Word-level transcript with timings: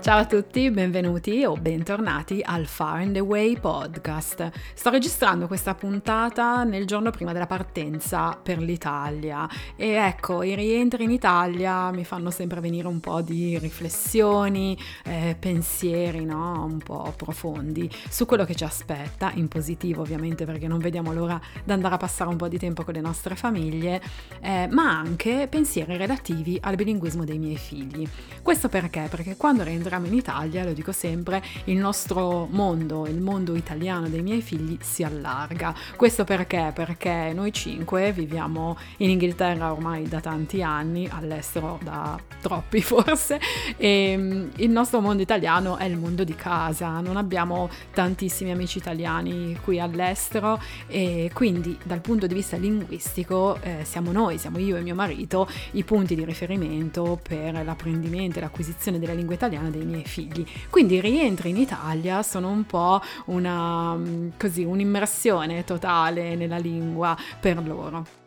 Ciao 0.00 0.20
a 0.20 0.24
tutti, 0.24 0.70
benvenuti 0.70 1.44
o 1.44 1.56
bentornati 1.56 2.40
al 2.42 2.64
Far 2.64 3.00
and 3.00 3.16
Away 3.18 3.60
podcast. 3.60 4.50
Sto 4.72 4.88
registrando 4.88 5.46
questa 5.46 5.74
puntata 5.74 6.64
nel 6.64 6.86
giorno 6.86 7.10
prima 7.10 7.34
della 7.34 7.46
partenza 7.46 8.34
per 8.42 8.60
l'Italia 8.60 9.46
e 9.76 9.88
ecco, 9.90 10.42
i 10.42 10.54
rientri 10.54 11.04
in 11.04 11.10
Italia 11.10 11.90
mi 11.90 12.06
fanno 12.06 12.30
sempre 12.30 12.60
venire 12.60 12.88
un 12.88 12.98
po' 12.98 13.20
di 13.20 13.58
riflessioni, 13.58 14.74
eh, 15.04 15.36
pensieri, 15.38 16.24
no? 16.24 16.64
Un 16.64 16.78
po' 16.78 17.12
profondi 17.14 17.88
su 18.08 18.24
quello 18.24 18.46
che 18.46 18.54
ci 18.54 18.64
aspetta, 18.64 19.30
in 19.34 19.48
positivo 19.48 20.00
ovviamente 20.00 20.46
perché 20.46 20.66
non 20.66 20.78
vediamo 20.78 21.12
l'ora 21.12 21.38
di 21.62 21.72
andare 21.72 21.96
a 21.96 21.98
passare 21.98 22.30
un 22.30 22.36
po' 22.36 22.48
di 22.48 22.56
tempo 22.56 22.84
con 22.84 22.94
le 22.94 23.02
nostre 23.02 23.36
famiglie, 23.36 24.00
eh, 24.40 24.66
ma 24.70 24.98
anche 24.98 25.46
pensieri 25.46 25.98
relativi 25.98 26.56
al 26.58 26.76
bilinguismo 26.76 27.24
dei 27.24 27.38
miei 27.38 27.58
figli. 27.58 28.08
Questo 28.40 28.70
perché? 28.70 29.06
Perché 29.10 29.36
quando 29.36 29.62
rientriamo 29.62 29.88
entriamo 29.90 30.06
in 30.06 30.14
Italia, 30.14 30.64
lo 30.64 30.72
dico 30.72 30.92
sempre, 30.92 31.42
il 31.64 31.76
nostro 31.76 32.46
mondo, 32.48 33.06
il 33.08 33.20
mondo 33.20 33.56
italiano 33.56 34.08
dei 34.08 34.22
miei 34.22 34.40
figli 34.40 34.78
si 34.80 35.02
allarga. 35.02 35.74
Questo 35.96 36.22
perché? 36.22 36.70
Perché 36.72 37.32
noi 37.34 37.52
cinque 37.52 38.12
viviamo 38.12 38.76
in 38.98 39.10
Inghilterra 39.10 39.72
ormai 39.72 40.06
da 40.06 40.20
tanti 40.20 40.62
anni, 40.62 41.08
all'estero 41.10 41.80
da 41.82 42.16
troppi 42.40 42.80
forse, 42.82 43.40
e 43.76 44.14
mm, 44.16 44.48
il 44.56 44.70
nostro 44.70 45.00
mondo 45.00 45.22
italiano 45.22 45.76
è 45.76 45.84
il 45.84 45.96
mondo 45.96 46.22
di 46.22 46.36
casa, 46.36 47.00
non 47.00 47.16
abbiamo 47.16 47.68
tantissimi 47.92 48.52
amici 48.52 48.78
italiani 48.78 49.58
qui 49.62 49.80
all'estero 49.80 50.60
e 50.86 51.30
quindi 51.34 51.76
dal 51.82 52.00
punto 52.00 52.28
di 52.28 52.34
vista 52.34 52.56
linguistico 52.56 53.58
eh, 53.60 53.78
siamo 53.82 54.12
noi, 54.12 54.38
siamo 54.38 54.58
io 54.58 54.76
e 54.76 54.82
mio 54.82 54.94
marito 54.94 55.48
i 55.72 55.82
punti 55.82 56.14
di 56.14 56.24
riferimento 56.24 57.18
per 57.20 57.64
l'apprendimento 57.64 58.38
e 58.38 58.42
l'acquisizione 58.42 59.00
della 59.00 59.14
lingua 59.14 59.34
italiana 59.34 59.68
dei 59.70 59.79
miei 59.86 60.04
figli. 60.04 60.44
Quindi 60.68 61.00
rientri 61.00 61.50
in 61.50 61.56
Italia 61.56 62.22
sono 62.22 62.48
un 62.48 62.64
po' 62.64 63.00
una, 63.26 63.94
mm, 63.94 64.28
così, 64.38 64.64
un'immersione 64.64 65.64
totale 65.64 66.34
nella 66.34 66.58
lingua 66.58 67.16
per 67.40 67.62
loro. 67.66 68.19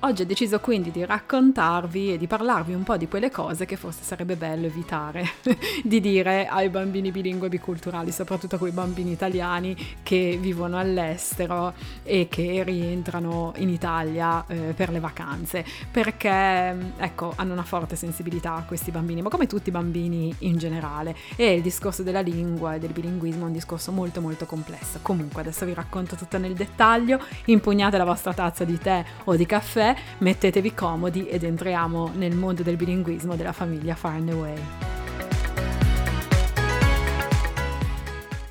Oggi 0.00 0.22
ho 0.22 0.26
deciso 0.26 0.60
quindi 0.60 0.90
di 0.90 1.06
raccontarvi 1.06 2.12
e 2.12 2.18
di 2.18 2.26
parlarvi 2.26 2.74
un 2.74 2.82
po' 2.82 2.98
di 2.98 3.08
quelle 3.08 3.30
cose 3.30 3.64
che 3.64 3.76
forse 3.76 4.02
sarebbe 4.02 4.36
bello 4.36 4.66
evitare 4.66 5.26
di 5.82 6.00
dire 6.00 6.46
ai 6.46 6.68
bambini 6.68 7.10
bilingue 7.10 7.48
biculturali, 7.48 8.12
soprattutto 8.12 8.56
a 8.56 8.58
quei 8.58 8.72
bambini 8.72 9.12
italiani 9.12 9.74
che 10.02 10.36
vivono 10.38 10.78
all'estero 10.78 11.72
e 12.02 12.28
che 12.28 12.62
rientrano 12.62 13.54
in 13.56 13.70
Italia 13.70 14.44
eh, 14.46 14.74
per 14.76 14.90
le 14.90 15.00
vacanze, 15.00 15.64
perché 15.90 16.92
ecco, 16.98 17.32
hanno 17.34 17.54
una 17.54 17.64
forte 17.64 17.96
sensibilità 17.96 18.62
questi 18.66 18.90
bambini, 18.90 19.22
ma 19.22 19.30
come 19.30 19.46
tutti 19.46 19.70
i 19.70 19.72
bambini 19.72 20.32
in 20.40 20.58
generale. 20.58 21.16
E 21.36 21.54
il 21.54 21.62
discorso 21.62 22.02
della 22.02 22.20
lingua 22.20 22.74
e 22.74 22.78
del 22.78 22.92
bilinguismo 22.92 23.44
è 23.44 23.46
un 23.46 23.52
discorso 23.52 23.92
molto 23.92 24.20
molto 24.20 24.44
complesso. 24.44 24.98
Comunque 25.00 25.40
adesso 25.40 25.64
vi 25.64 25.72
racconto 25.72 26.16
tutto 26.16 26.36
nel 26.36 26.52
dettaglio, 26.52 27.18
impugnate 27.46 27.96
la 27.96 28.04
vostra 28.04 28.34
tazza 28.34 28.64
di 28.64 28.78
tè 28.78 29.02
o 29.24 29.36
di 29.36 29.46
caffè 29.46 29.94
mettetevi 30.18 30.74
comodi 30.74 31.28
ed 31.28 31.44
entriamo 31.44 32.12
nel 32.14 32.34
mondo 32.34 32.62
del 32.62 32.76
bilinguismo 32.76 33.36
della 33.36 33.52
famiglia 33.52 33.94
Far 33.94 34.20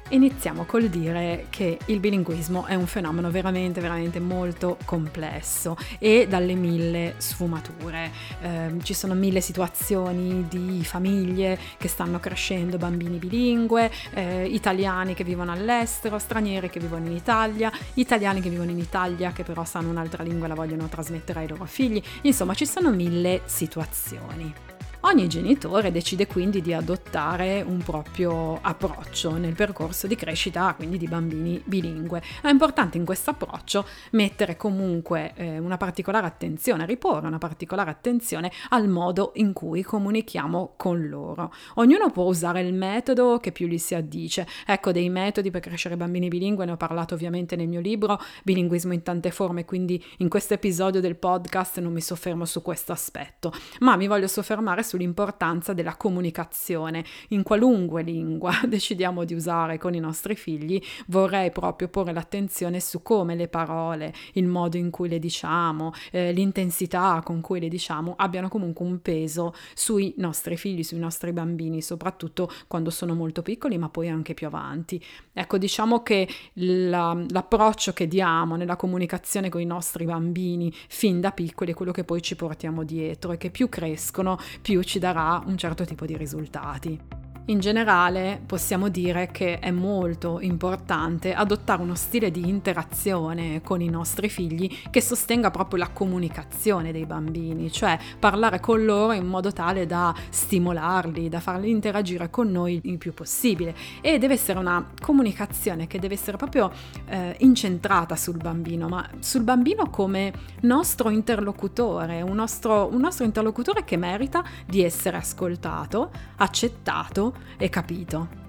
Iniziamo 0.10 0.66
col 0.66 0.88
dire 0.88 1.48
che 1.50 1.80
il 1.88 2.00
bilinguismo 2.00 2.66
è 2.66 2.76
un 2.76 2.86
fenomeno 2.86 3.32
veramente, 3.32 3.82
veramente 3.82 4.20
molto 4.20 4.78
complesso 4.86 5.76
e 5.98 6.28
dalle 6.30 6.54
mille 6.54 7.16
sfumature. 7.18 8.12
Eh, 8.40 8.76
ci 8.84 8.94
sono 8.94 9.16
mille 9.16 9.42
situazioni 9.42 10.46
di 10.48 10.86
famiglie 10.86 11.58
che 11.78 11.88
stanno 11.88 12.20
crescendo 12.20 12.78
bambini 12.78 13.18
bilingue, 13.18 13.90
eh, 14.14 14.46
italiani 14.46 15.16
che 15.16 15.24
vivono 15.24 15.52
all'estero, 15.52 16.20
stranieri 16.20 16.70
che 16.70 16.80
vivono 16.80 17.08
in 17.08 17.14
Italia, 17.14 17.72
italiani 17.96 18.42
che 18.42 18.50
vivono 18.52 18.70
in 18.70 18.78
Italia 18.78 19.32
che 19.32 19.42
però 19.42 19.66
sanno 19.66 19.90
un'altra 19.90 20.22
lingua 20.22 20.46
e 20.46 20.50
la 20.50 20.56
vogliono 20.56 20.88
trasmettere 20.88 21.40
ai 21.40 21.48
loro 21.48 21.66
figli. 21.66 22.02
Insomma, 22.22 22.54
ci 22.54 22.68
sono 22.68 22.92
mille 22.92 23.42
situazioni. 23.46 24.75
Ogni 25.06 25.28
genitore 25.28 25.92
decide 25.92 26.26
quindi 26.26 26.62
di 26.62 26.74
adottare 26.74 27.62
un 27.62 27.78
proprio 27.78 28.60
approccio 28.60 29.38
nel 29.38 29.54
percorso 29.54 30.08
di 30.08 30.16
crescita 30.16 30.74
quindi 30.76 30.98
di 30.98 31.08
bambini 31.08 31.62
bilingue. 31.64 32.24
È 32.42 32.50
importante 32.50 32.98
in 32.98 33.06
questo 33.06 33.30
approccio 33.30 33.86
mettere 34.14 34.58
comunque 34.58 35.34
eh, 35.36 35.60
una 35.60 35.78
particolare 35.78 36.26
attenzione, 36.26 36.88
riporre 36.88 37.28
una 37.28 37.38
particolare 37.38 37.92
attenzione 37.92 38.52
al 38.70 38.88
modo 38.88 39.34
in 39.36 39.54
cui 39.54 39.84
comunichiamo 39.84 40.74
con 40.76 41.08
loro. 41.08 41.54
Ognuno 41.76 42.10
può 42.10 42.24
usare 42.24 42.62
il 42.62 42.74
metodo 42.74 43.38
che 43.38 43.52
più 43.52 43.68
gli 43.68 43.78
si 43.78 43.94
addice. 43.94 44.48
Ecco, 44.66 44.92
dei 44.92 45.10
metodi 45.10 45.52
per 45.52 45.62
crescere 45.62 45.98
bambini 45.98 46.30
bilingue 46.30 46.66
ne 46.66 46.72
ho 46.72 46.78
parlato 46.78 47.14
ovviamente 47.14 47.56
nel 47.56 47.68
mio 47.68 47.80
libro 47.80 48.20
Bilinguismo 48.44 48.92
in 48.92 49.04
tante 49.04 49.30
forme, 49.30 49.66
quindi 49.66 50.04
in 50.18 50.30
questo 50.30 50.56
episodio 50.56 51.00
del 51.00 51.16
podcast 51.16 51.80
non 51.80 51.94
mi 51.94 52.02
soffermo 52.02 52.46
su 52.46 52.64
questo 52.64 52.92
aspetto, 52.92 53.54
ma 53.82 53.96
mi 53.98 54.08
voglio 54.08 54.28
soffermare 54.28 54.82
su 54.82 54.94
sull'importanza 54.96 55.74
della 55.74 55.96
comunicazione 55.96 57.04
in 57.30 57.44
qualunque 57.44 58.02
lingua 58.02 58.54
decidiamo 58.66 59.26
di 59.26 59.34
usare 59.34 59.78
con 59.78 59.94
i 59.94 60.00
nostri 60.00 60.36
figli, 60.36 60.82
vorrei 61.08 61.52
proprio 61.52 61.90
porre 61.90 62.14
l'attenzione 62.14 62.80
su 62.80 63.02
come 63.02 63.36
le 63.36 63.48
parole, 63.48 64.14
il 64.34 64.48
modo 64.48 64.78
in 64.78 64.90
cui 64.90 65.10
le 65.10 65.20
diciamo, 65.20 65.92
eh, 66.12 66.32
l'intensità 66.32 67.22
con 67.24 67.42
cui 67.42 67.60
le 67.60 67.68
diciamo 67.68 68.14
abbiano 68.18 68.48
comunque 68.48 68.86
un 68.86 69.02
peso 69.02 69.54
sui 69.74 70.14
nostri 70.18 70.56
figli, 70.56 70.84
sui 70.84 71.00
nostri 71.00 71.34
bambini, 71.34 71.82
soprattutto 71.82 72.50
quando 72.68 72.90
sono 72.90 73.14
molto 73.14 73.42
piccoli, 73.42 73.78
ma 73.78 73.90
poi 73.90 74.10
anche 74.10 74.34
più 74.34 74.48
avanti. 74.48 75.04
Ecco, 75.34 75.58
diciamo 75.58 76.02
che 76.02 76.28
la, 76.54 77.18
l'approccio 77.30 77.92
che 77.92 78.08
diamo 78.08 78.56
nella 78.56 78.78
comunicazione 78.78 79.50
con 79.50 79.60
i 79.60 79.66
nostri 79.66 80.06
bambini 80.06 80.72
fin 80.88 81.20
da 81.20 81.32
piccoli 81.32 81.72
è 81.72 81.76
quello 81.76 81.92
che 81.92 82.06
poi 82.06 82.22
ci 82.22 82.36
portiamo 82.36 82.84
dietro 82.84 83.34
e 83.34 83.38
che 83.38 83.50
più 83.50 83.68
crescono, 83.68 84.38
più 84.62 84.85
ci 84.86 85.00
darà 85.00 85.42
un 85.46 85.58
certo 85.58 85.84
tipo 85.84 86.06
di 86.06 86.16
risultati. 86.16 87.25
In 87.48 87.60
generale 87.60 88.42
possiamo 88.44 88.90
dire 88.90 89.30
che 89.32 89.60
è 89.60 89.70
molto 89.70 90.40
importante 90.40 91.32
adottare 91.32 91.84
uno 91.84 91.94
stile 91.94 92.32
di 92.32 92.50
interazione 92.50 93.62
con 93.62 93.82
i 93.82 93.88
nostri 93.88 94.30
figli 94.30 94.68
che 94.90 95.00
sostenga 95.00 95.52
proprio 95.52 95.78
la 95.78 95.90
comunicazione 95.90 96.92
dei 96.92 97.06
bambini, 97.06 97.72
cioè 97.72 98.00
parlare 98.18 98.60
con 98.60 98.84
loro 98.84 99.12
in 99.12 99.28
modo 99.28 99.54
tale 99.54 99.86
da 99.86 100.12
stimolarli, 100.28 101.30
da 101.30 101.40
farli 101.40 101.70
interagire 101.70 102.32
con 102.32 102.50
noi 102.50 102.80
il 102.82 102.98
più 102.98 103.14
possibile. 103.14 103.76
E 104.02 104.18
deve 104.18 104.34
essere 104.34 104.58
una 104.58 104.84
comunicazione 105.00 105.86
che 105.86 106.00
deve 106.00 106.16
essere 106.16 106.38
proprio 106.38 106.72
eh, 107.06 107.36
incentrata 107.42 108.16
sul 108.16 108.38
bambino, 108.38 108.88
ma 108.88 109.08
sul 109.20 109.44
bambino 109.44 109.92
come 109.92 110.34
nostro 110.62 111.12
interlocutore, 111.12 112.24
un 112.24 112.34
nostro, 112.34 112.90
un 112.92 113.02
nostro 113.02 113.24
interlocutore 113.24 113.84
che 113.84 113.98
merita 113.98 114.44
di 114.66 114.84
essere 114.84 115.18
ascoltato, 115.18 116.10
accettato 116.38 117.34
e 117.58 117.70
capito. 117.70 118.44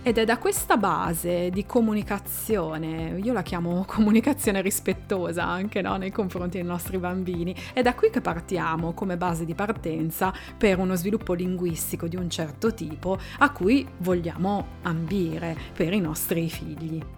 Ed 0.00 0.16
è 0.16 0.24
da 0.24 0.38
questa 0.38 0.76
base 0.76 1.50
di 1.50 1.66
comunicazione, 1.66 3.18
io 3.22 3.32
la 3.32 3.42
chiamo 3.42 3.84
comunicazione 3.86 4.62
rispettosa 4.62 5.44
anche 5.44 5.82
no, 5.82 5.96
nei 5.96 6.10
confronti 6.12 6.56
dei 6.56 6.66
nostri 6.66 6.98
bambini, 6.98 7.54
è 7.74 7.82
da 7.82 7.94
qui 7.94 8.08
che 8.08 8.20
partiamo 8.20 8.92
come 8.94 9.16
base 9.16 9.44
di 9.44 9.54
partenza 9.54 10.32
per 10.56 10.78
uno 10.78 10.94
sviluppo 10.94 11.34
linguistico 11.34 12.06
di 12.06 12.16
un 12.16 12.30
certo 12.30 12.72
tipo 12.72 13.18
a 13.38 13.50
cui 13.50 13.86
vogliamo 13.98 14.66
ambire 14.82 15.56
per 15.74 15.92
i 15.92 16.00
nostri 16.00 16.48
figli. 16.48 17.17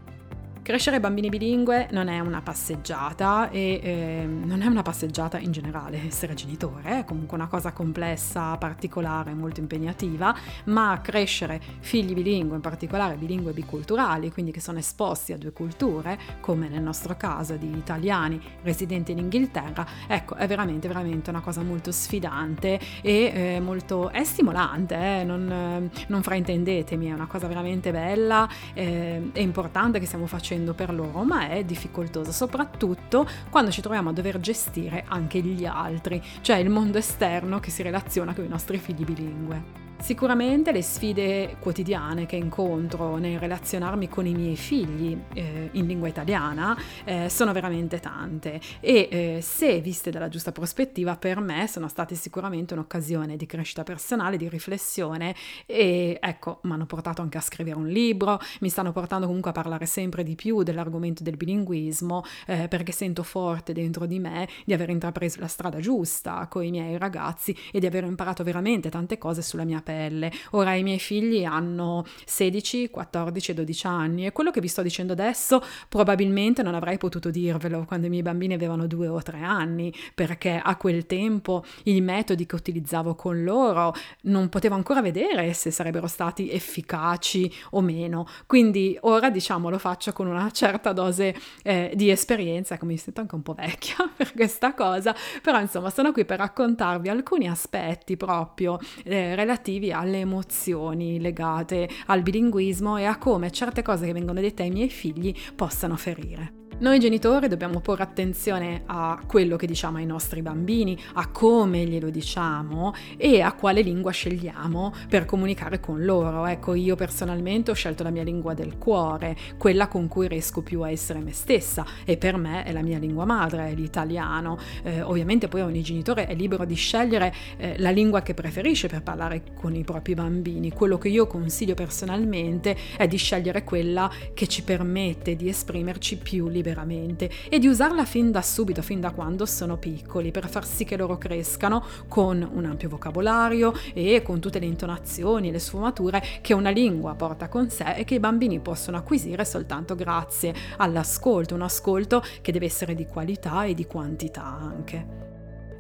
Crescere 0.62 1.00
bambini 1.00 1.30
bilingue 1.30 1.88
non 1.90 2.08
è 2.08 2.20
una 2.20 2.42
passeggiata 2.42 3.48
e 3.48 3.80
eh, 3.82 4.26
non 4.26 4.60
è 4.60 4.66
una 4.66 4.82
passeggiata 4.82 5.38
in 5.38 5.52
generale 5.52 6.04
essere 6.06 6.34
genitore, 6.34 6.98
è 7.00 7.04
comunque 7.04 7.34
una 7.38 7.46
cosa 7.46 7.72
complessa, 7.72 8.58
particolare, 8.58 9.32
molto 9.32 9.60
impegnativa, 9.60 10.36
ma 10.64 11.00
crescere 11.02 11.58
figli 11.80 12.12
bilingue, 12.12 12.56
in 12.56 12.60
particolare 12.60 13.14
bilingue 13.16 13.52
biculturali, 13.52 14.30
quindi 14.30 14.52
che 14.52 14.60
sono 14.60 14.78
esposti 14.78 15.32
a 15.32 15.38
due 15.38 15.50
culture, 15.52 16.18
come 16.40 16.68
nel 16.68 16.82
nostro 16.82 17.16
caso 17.16 17.56
di 17.56 17.74
italiani 17.74 18.38
residenti 18.62 19.12
in 19.12 19.18
Inghilterra, 19.18 19.86
ecco, 20.06 20.34
è 20.34 20.46
veramente, 20.46 20.88
veramente 20.88 21.30
una 21.30 21.40
cosa 21.40 21.62
molto 21.62 21.90
sfidante 21.90 22.78
e 23.00 23.32
eh, 23.34 23.60
molto, 23.60 24.10
è 24.10 24.24
stimolante, 24.24 25.20
eh, 25.20 25.24
non, 25.24 25.90
non, 26.06 26.22
fraintendetemi, 26.22 27.06
è 27.06 27.12
una 27.14 27.26
cosa 27.26 27.46
veramente 27.46 27.90
bella 27.92 28.46
e 28.74 29.22
eh, 29.32 29.40
importante 29.40 29.98
che 29.98 30.04
stiamo 30.04 30.26
facendo 30.26 30.48
facendo 30.50 30.74
per 30.74 30.92
loro, 30.92 31.22
ma 31.22 31.48
è 31.48 31.62
difficoltosa, 31.62 32.32
soprattutto 32.32 33.24
quando 33.50 33.70
ci 33.70 33.80
troviamo 33.80 34.10
a 34.10 34.12
dover 34.12 34.40
gestire 34.40 35.04
anche 35.06 35.40
gli 35.40 35.64
altri, 35.64 36.20
cioè 36.40 36.56
il 36.56 36.70
mondo 36.70 36.98
esterno 36.98 37.60
che 37.60 37.70
si 37.70 37.82
relaziona 37.84 38.34
con 38.34 38.44
i 38.44 38.48
nostri 38.48 38.78
figli 38.78 39.04
bilingue. 39.04 39.89
Sicuramente 40.00 40.72
le 40.72 40.82
sfide 40.82 41.56
quotidiane 41.60 42.24
che 42.24 42.34
incontro 42.34 43.16
nel 43.18 43.38
relazionarmi 43.38 44.08
con 44.08 44.26
i 44.26 44.32
miei 44.32 44.56
figli 44.56 45.16
eh, 45.34 45.68
in 45.72 45.86
lingua 45.86 46.08
italiana 46.08 46.76
eh, 47.04 47.28
sono 47.28 47.52
veramente 47.52 48.00
tante. 48.00 48.60
E 48.80 49.08
eh, 49.10 49.38
se 49.42 49.80
viste 49.80 50.10
dalla 50.10 50.28
giusta 50.28 50.52
prospettiva 50.52 51.16
per 51.16 51.40
me 51.40 51.68
sono 51.68 51.86
state 51.86 52.14
sicuramente 52.14 52.72
un'occasione 52.72 53.36
di 53.36 53.44
crescita 53.44 53.82
personale, 53.82 54.38
di 54.38 54.48
riflessione 54.48 55.34
e 55.66 56.18
ecco, 56.20 56.60
mi 56.62 56.72
hanno 56.72 56.86
portato 56.86 57.20
anche 57.20 57.36
a 57.36 57.42
scrivere 57.42 57.76
un 57.76 57.86
libro, 57.86 58.40
mi 58.60 58.70
stanno 58.70 58.92
portando 58.92 59.26
comunque 59.26 59.50
a 59.50 59.54
parlare 59.54 59.84
sempre 59.84 60.24
di 60.24 60.34
più 60.34 60.62
dell'argomento 60.62 61.22
del 61.22 61.36
bilinguismo 61.36 62.24
eh, 62.46 62.68
perché 62.68 62.92
sento 62.92 63.22
forte 63.22 63.74
dentro 63.74 64.06
di 64.06 64.18
me 64.18 64.48
di 64.64 64.72
aver 64.72 64.88
intrapreso 64.88 65.40
la 65.40 65.46
strada 65.46 65.78
giusta 65.78 66.46
con 66.48 66.64
i 66.64 66.70
miei 66.70 66.96
ragazzi 66.96 67.54
e 67.70 67.78
di 67.78 67.86
aver 67.86 68.04
imparato 68.04 68.42
veramente 68.42 68.88
tante 68.88 69.18
cose 69.18 69.42
sulla 69.42 69.64
mia 69.64 69.82
pelle. 69.90 70.30
Ora 70.52 70.74
i 70.74 70.84
miei 70.84 71.00
figli 71.00 71.44
hanno 71.44 72.04
16, 72.24 72.90
14 72.90 73.50
e 73.50 73.54
12 73.54 73.86
anni 73.86 74.26
e 74.26 74.32
quello 74.32 74.52
che 74.52 74.60
vi 74.60 74.68
sto 74.68 74.82
dicendo 74.82 75.12
adesso 75.12 75.62
probabilmente 75.88 76.62
non 76.62 76.74
avrei 76.76 76.96
potuto 76.96 77.30
dirvelo 77.30 77.84
quando 77.84 78.06
i 78.06 78.10
miei 78.10 78.22
bambini 78.22 78.54
avevano 78.54 78.86
2 78.86 79.08
o 79.08 79.20
3 79.20 79.42
anni, 79.42 79.92
perché 80.14 80.60
a 80.62 80.76
quel 80.76 81.06
tempo 81.06 81.64
i 81.84 82.00
metodi 82.00 82.46
che 82.46 82.54
utilizzavo 82.54 83.16
con 83.16 83.42
loro 83.42 83.92
non 84.22 84.48
potevo 84.48 84.76
ancora 84.76 85.02
vedere 85.02 85.52
se 85.54 85.72
sarebbero 85.72 86.06
stati 86.06 86.50
efficaci 86.50 87.52
o 87.70 87.80
meno. 87.80 88.26
Quindi 88.46 88.96
ora 89.02 89.30
diciamo 89.30 89.70
lo 89.70 89.78
faccio 89.78 90.12
con 90.12 90.28
una 90.28 90.50
certa 90.52 90.92
dose 90.92 91.34
eh, 91.62 91.92
di 91.94 92.10
esperienza, 92.10 92.78
come 92.78 92.92
mi 92.92 92.98
sento 92.98 93.20
anche 93.20 93.34
un 93.34 93.42
po' 93.42 93.54
vecchia 93.54 93.96
per 94.16 94.32
questa 94.34 94.74
cosa, 94.74 95.14
però 95.42 95.60
insomma 95.60 95.90
sono 95.90 96.12
qui 96.12 96.24
per 96.24 96.38
raccontarvi 96.38 97.08
alcuni 97.08 97.48
aspetti 97.48 98.16
proprio 98.16 98.78
eh, 99.02 99.34
relativi 99.34 99.79
alle 99.88 100.20
emozioni 100.20 101.18
legate 101.18 101.88
al 102.06 102.22
bilinguismo 102.22 102.98
e 102.98 103.04
a 103.04 103.16
come 103.16 103.50
certe 103.50 103.82
cose 103.82 104.04
che 104.06 104.12
vengono 104.12 104.40
dette 104.40 104.62
ai 104.62 104.70
miei 104.70 104.90
figli 104.90 105.34
possano 105.56 105.96
ferire. 105.96 106.69
Noi 106.80 106.98
genitori 106.98 107.46
dobbiamo 107.46 107.80
porre 107.80 108.04
attenzione 108.04 108.84
a 108.86 109.20
quello 109.26 109.56
che 109.56 109.66
diciamo 109.66 109.98
ai 109.98 110.06
nostri 110.06 110.40
bambini, 110.40 110.98
a 111.12 111.28
come 111.28 111.84
glielo 111.84 112.08
diciamo 112.08 112.94
e 113.18 113.42
a 113.42 113.52
quale 113.52 113.82
lingua 113.82 114.12
scegliamo 114.12 114.94
per 115.06 115.26
comunicare 115.26 115.78
con 115.78 116.02
loro. 116.02 116.46
Ecco, 116.46 116.72
io 116.72 116.96
personalmente 116.96 117.70
ho 117.70 117.74
scelto 117.74 118.02
la 118.02 118.08
mia 118.08 118.22
lingua 118.22 118.54
del 118.54 118.78
cuore, 118.78 119.36
quella 119.58 119.88
con 119.88 120.08
cui 120.08 120.26
riesco 120.26 120.62
più 120.62 120.80
a 120.80 120.90
essere 120.90 121.20
me 121.20 121.34
stessa 121.34 121.84
e 122.06 122.16
per 122.16 122.38
me 122.38 122.64
è 122.64 122.72
la 122.72 122.80
mia 122.80 122.96
lingua 122.96 123.26
madre, 123.26 123.66
è 123.66 123.74
l'italiano. 123.74 124.56
Eh, 124.82 125.02
ovviamente 125.02 125.48
poi 125.48 125.60
ogni 125.60 125.82
genitore 125.82 126.28
è 126.28 126.34
libero 126.34 126.64
di 126.64 126.76
scegliere 126.76 127.34
eh, 127.58 127.74
la 127.76 127.90
lingua 127.90 128.22
che 128.22 128.32
preferisce 128.32 128.88
per 128.88 129.02
parlare 129.02 129.42
con 129.54 129.74
i 129.74 129.84
propri 129.84 130.14
bambini. 130.14 130.72
Quello 130.72 130.96
che 130.96 131.08
io 131.08 131.26
consiglio 131.26 131.74
personalmente 131.74 132.74
è 132.96 133.06
di 133.06 133.18
scegliere 133.18 133.64
quella 133.64 134.10
che 134.32 134.46
ci 134.46 134.62
permette 134.62 135.36
di 135.36 135.46
esprimerci 135.46 136.16
più 136.16 136.48
liberamente 136.48 136.68
liberamente 136.70 137.30
e 137.48 137.58
di 137.58 137.66
usarla 137.66 138.04
fin 138.04 138.30
da 138.30 138.42
subito, 138.42 138.82
fin 138.82 139.00
da 139.00 139.10
quando 139.10 139.46
sono 139.46 139.76
piccoli, 139.76 140.30
per 140.30 140.48
far 140.48 140.64
sì 140.64 140.84
che 140.84 140.96
loro 140.96 141.18
crescano 141.18 141.84
con 142.08 142.48
un 142.52 142.64
ampio 142.64 142.88
vocabolario 142.88 143.72
e 143.92 144.22
con 144.22 144.40
tutte 144.40 144.58
le 144.58 144.66
intonazioni 144.66 145.48
e 145.48 145.52
le 145.52 145.58
sfumature 145.58 146.22
che 146.40 146.54
una 146.54 146.70
lingua 146.70 147.14
porta 147.14 147.48
con 147.48 147.68
sé 147.70 147.94
e 147.94 148.04
che 148.04 148.14
i 148.14 148.20
bambini 148.20 148.60
possono 148.60 148.96
acquisire 148.96 149.44
soltanto 149.44 149.94
grazie 149.94 150.54
all'ascolto, 150.78 151.54
un 151.54 151.62
ascolto 151.62 152.22
che 152.40 152.52
deve 152.52 152.66
essere 152.66 152.94
di 152.94 153.06
qualità 153.06 153.64
e 153.64 153.74
di 153.74 153.86
quantità 153.86 154.44
anche. 154.44 155.29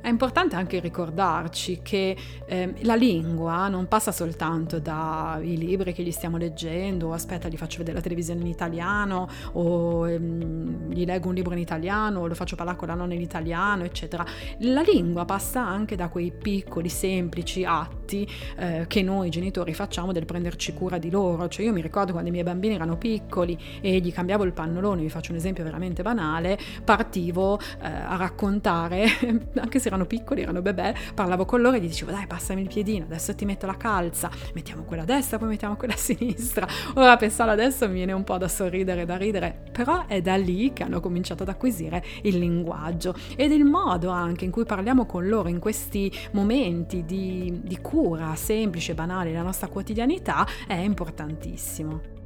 È 0.00 0.08
importante 0.08 0.56
anche 0.56 0.80
ricordarci 0.80 1.80
che 1.82 2.16
eh, 2.46 2.74
la 2.80 2.94
lingua 2.94 3.68
non 3.68 3.86
passa 3.86 4.12
soltanto 4.12 4.78
dai 4.78 5.58
libri 5.58 5.92
che 5.92 6.02
gli 6.02 6.10
stiamo 6.10 6.38
leggendo, 6.38 7.08
o 7.08 7.12
aspetta 7.12 7.48
gli 7.48 7.56
faccio 7.58 7.78
vedere 7.78 7.96
la 7.96 8.02
televisione 8.02 8.40
in 8.40 8.46
italiano, 8.46 9.28
o 9.52 10.08
ehm, 10.08 10.90
gli 10.90 11.04
leggo 11.04 11.28
un 11.28 11.34
libro 11.34 11.52
in 11.52 11.60
italiano, 11.60 12.20
o 12.20 12.26
lo 12.26 12.34
faccio 12.34 12.56
parlare 12.56 12.78
con 12.78 12.88
la 12.88 12.94
nonna 12.94 13.12
in 13.12 13.20
italiano, 13.20 13.84
eccetera. 13.84 14.24
La 14.60 14.80
lingua 14.80 15.26
passa 15.26 15.60
anche 15.60 15.96
da 15.96 16.08
quei 16.08 16.32
piccoli, 16.32 16.88
semplici 16.88 17.64
atti 17.64 18.26
eh, 18.56 18.86
che 18.88 19.02
noi 19.02 19.28
genitori 19.28 19.74
facciamo 19.74 20.12
del 20.12 20.24
prenderci 20.24 20.72
cura 20.72 20.96
di 20.96 21.10
loro. 21.10 21.46
Cioè 21.46 21.66
io 21.66 21.72
mi 21.74 21.82
ricordo 21.82 22.12
quando 22.12 22.30
i 22.30 22.32
miei 22.32 22.44
bambini 22.44 22.74
erano 22.74 22.96
piccoli 22.96 23.58
e 23.82 23.98
gli 23.98 24.12
cambiavo 24.12 24.44
il 24.44 24.52
pannolone, 24.52 25.02
vi 25.02 25.10
faccio 25.10 25.32
un 25.32 25.36
esempio 25.36 25.62
veramente 25.62 26.02
banale, 26.02 26.58
partivo 26.84 27.58
eh, 27.58 27.86
a 27.86 28.16
raccontare, 28.16 29.04
anche 29.60 29.78
se 29.78 29.89
erano 29.90 30.06
piccoli, 30.06 30.42
erano 30.42 30.62
bebè, 30.62 30.94
parlavo 31.14 31.44
con 31.44 31.60
loro 31.60 31.76
e 31.76 31.80
gli 31.80 31.86
dicevo 31.86 32.10
dai 32.10 32.26
passami 32.26 32.62
il 32.62 32.68
piedino, 32.68 33.04
adesso 33.04 33.34
ti 33.34 33.44
metto 33.44 33.66
la 33.66 33.76
calza, 33.76 34.30
mettiamo 34.54 34.84
quella 34.84 35.02
a 35.02 35.06
destra, 35.06 35.38
poi 35.38 35.48
mettiamo 35.48 35.76
quella 35.76 35.94
a 35.94 35.98
sinistra. 35.98 36.66
Ora 36.94 37.16
pensare 37.16 37.50
adesso 37.50 37.86
mi 37.88 37.94
viene 37.94 38.12
un 38.12 38.24
po' 38.24 38.38
da 38.38 38.48
sorridere, 38.48 39.04
da 39.04 39.16
ridere, 39.16 39.62
però 39.70 40.06
è 40.06 40.20
da 40.20 40.36
lì 40.36 40.72
che 40.72 40.82
hanno 40.82 41.00
cominciato 41.00 41.42
ad 41.42 41.48
acquisire 41.48 42.02
il 42.22 42.38
linguaggio 42.38 43.14
ed 43.36 43.52
il 43.52 43.64
modo 43.64 44.10
anche 44.10 44.44
in 44.44 44.50
cui 44.50 44.64
parliamo 44.64 45.06
con 45.06 45.26
loro 45.26 45.48
in 45.48 45.58
questi 45.58 46.12
momenti 46.32 47.04
di, 47.04 47.60
di 47.62 47.78
cura 47.80 48.34
semplice, 48.36 48.94
banale, 48.94 49.32
la 49.32 49.42
nostra 49.42 49.68
quotidianità 49.68 50.46
è 50.66 50.74
importantissimo. 50.74 52.19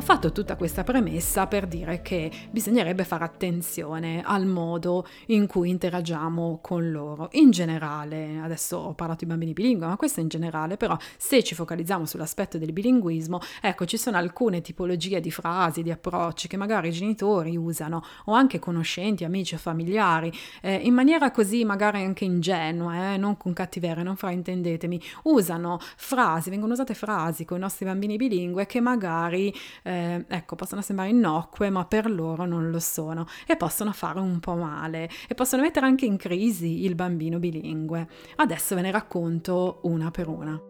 Ho 0.00 0.02
fatto 0.02 0.32
tutta 0.32 0.56
questa 0.56 0.82
premessa 0.82 1.46
per 1.46 1.66
dire 1.66 2.00
che 2.00 2.30
bisognerebbe 2.50 3.04
fare 3.04 3.22
attenzione 3.22 4.22
al 4.24 4.46
modo 4.46 5.06
in 5.26 5.46
cui 5.46 5.68
interagiamo 5.68 6.60
con 6.62 6.90
loro. 6.90 7.28
In 7.32 7.50
generale, 7.50 8.40
adesso 8.42 8.78
ho 8.78 8.94
parlato 8.94 9.24
di 9.24 9.30
bambini 9.30 9.52
bilingui, 9.52 9.86
ma 9.86 9.96
questo 9.96 10.20
in 10.20 10.28
generale, 10.28 10.78
però 10.78 10.96
se 11.18 11.44
ci 11.44 11.54
focalizziamo 11.54 12.06
sull'aspetto 12.06 12.56
del 12.56 12.72
bilinguismo, 12.72 13.40
ecco, 13.60 13.84
ci 13.84 13.98
sono 13.98 14.16
alcune 14.16 14.62
tipologie 14.62 15.20
di 15.20 15.30
frasi, 15.30 15.82
di 15.82 15.90
approcci 15.90 16.48
che 16.48 16.56
magari 16.56 16.88
i 16.88 16.92
genitori 16.92 17.54
usano 17.58 18.02
o 18.24 18.32
anche 18.32 18.58
conoscenti, 18.58 19.24
amici 19.24 19.56
o 19.56 19.58
familiari, 19.58 20.32
eh, 20.62 20.76
in 20.76 20.94
maniera 20.94 21.30
così 21.30 21.62
magari 21.66 22.02
anche 22.02 22.24
ingenua, 22.24 23.12
eh, 23.12 23.16
non 23.18 23.36
con 23.36 23.52
cattiveria, 23.52 24.02
non 24.02 24.16
fraintendetemi, 24.16 24.98
usano 25.24 25.78
frasi, 25.78 26.48
vengono 26.48 26.72
usate 26.72 26.94
frasi 26.94 27.44
con 27.44 27.58
i 27.58 27.60
nostri 27.60 27.84
bambini 27.84 28.16
bilingue 28.16 28.64
che 28.64 28.80
magari 28.80 29.54
eh, 29.82 29.88
ecco, 29.90 30.56
possono 30.56 30.82
sembrare 30.82 31.10
innocue, 31.10 31.70
ma 31.70 31.84
per 31.84 32.10
loro 32.10 32.44
non 32.44 32.70
lo 32.70 32.80
sono 32.80 33.26
e 33.46 33.56
possono 33.56 33.92
fare 33.92 34.20
un 34.20 34.40
po' 34.40 34.54
male 34.54 35.08
e 35.28 35.34
possono 35.34 35.62
mettere 35.62 35.86
anche 35.86 36.06
in 36.06 36.16
crisi 36.16 36.84
il 36.84 36.94
bambino 36.94 37.38
bilingue. 37.38 38.08
Adesso 38.36 38.74
ve 38.74 38.82
ne 38.82 38.90
racconto 38.90 39.80
una 39.84 40.10
per 40.10 40.28
una. 40.28 40.60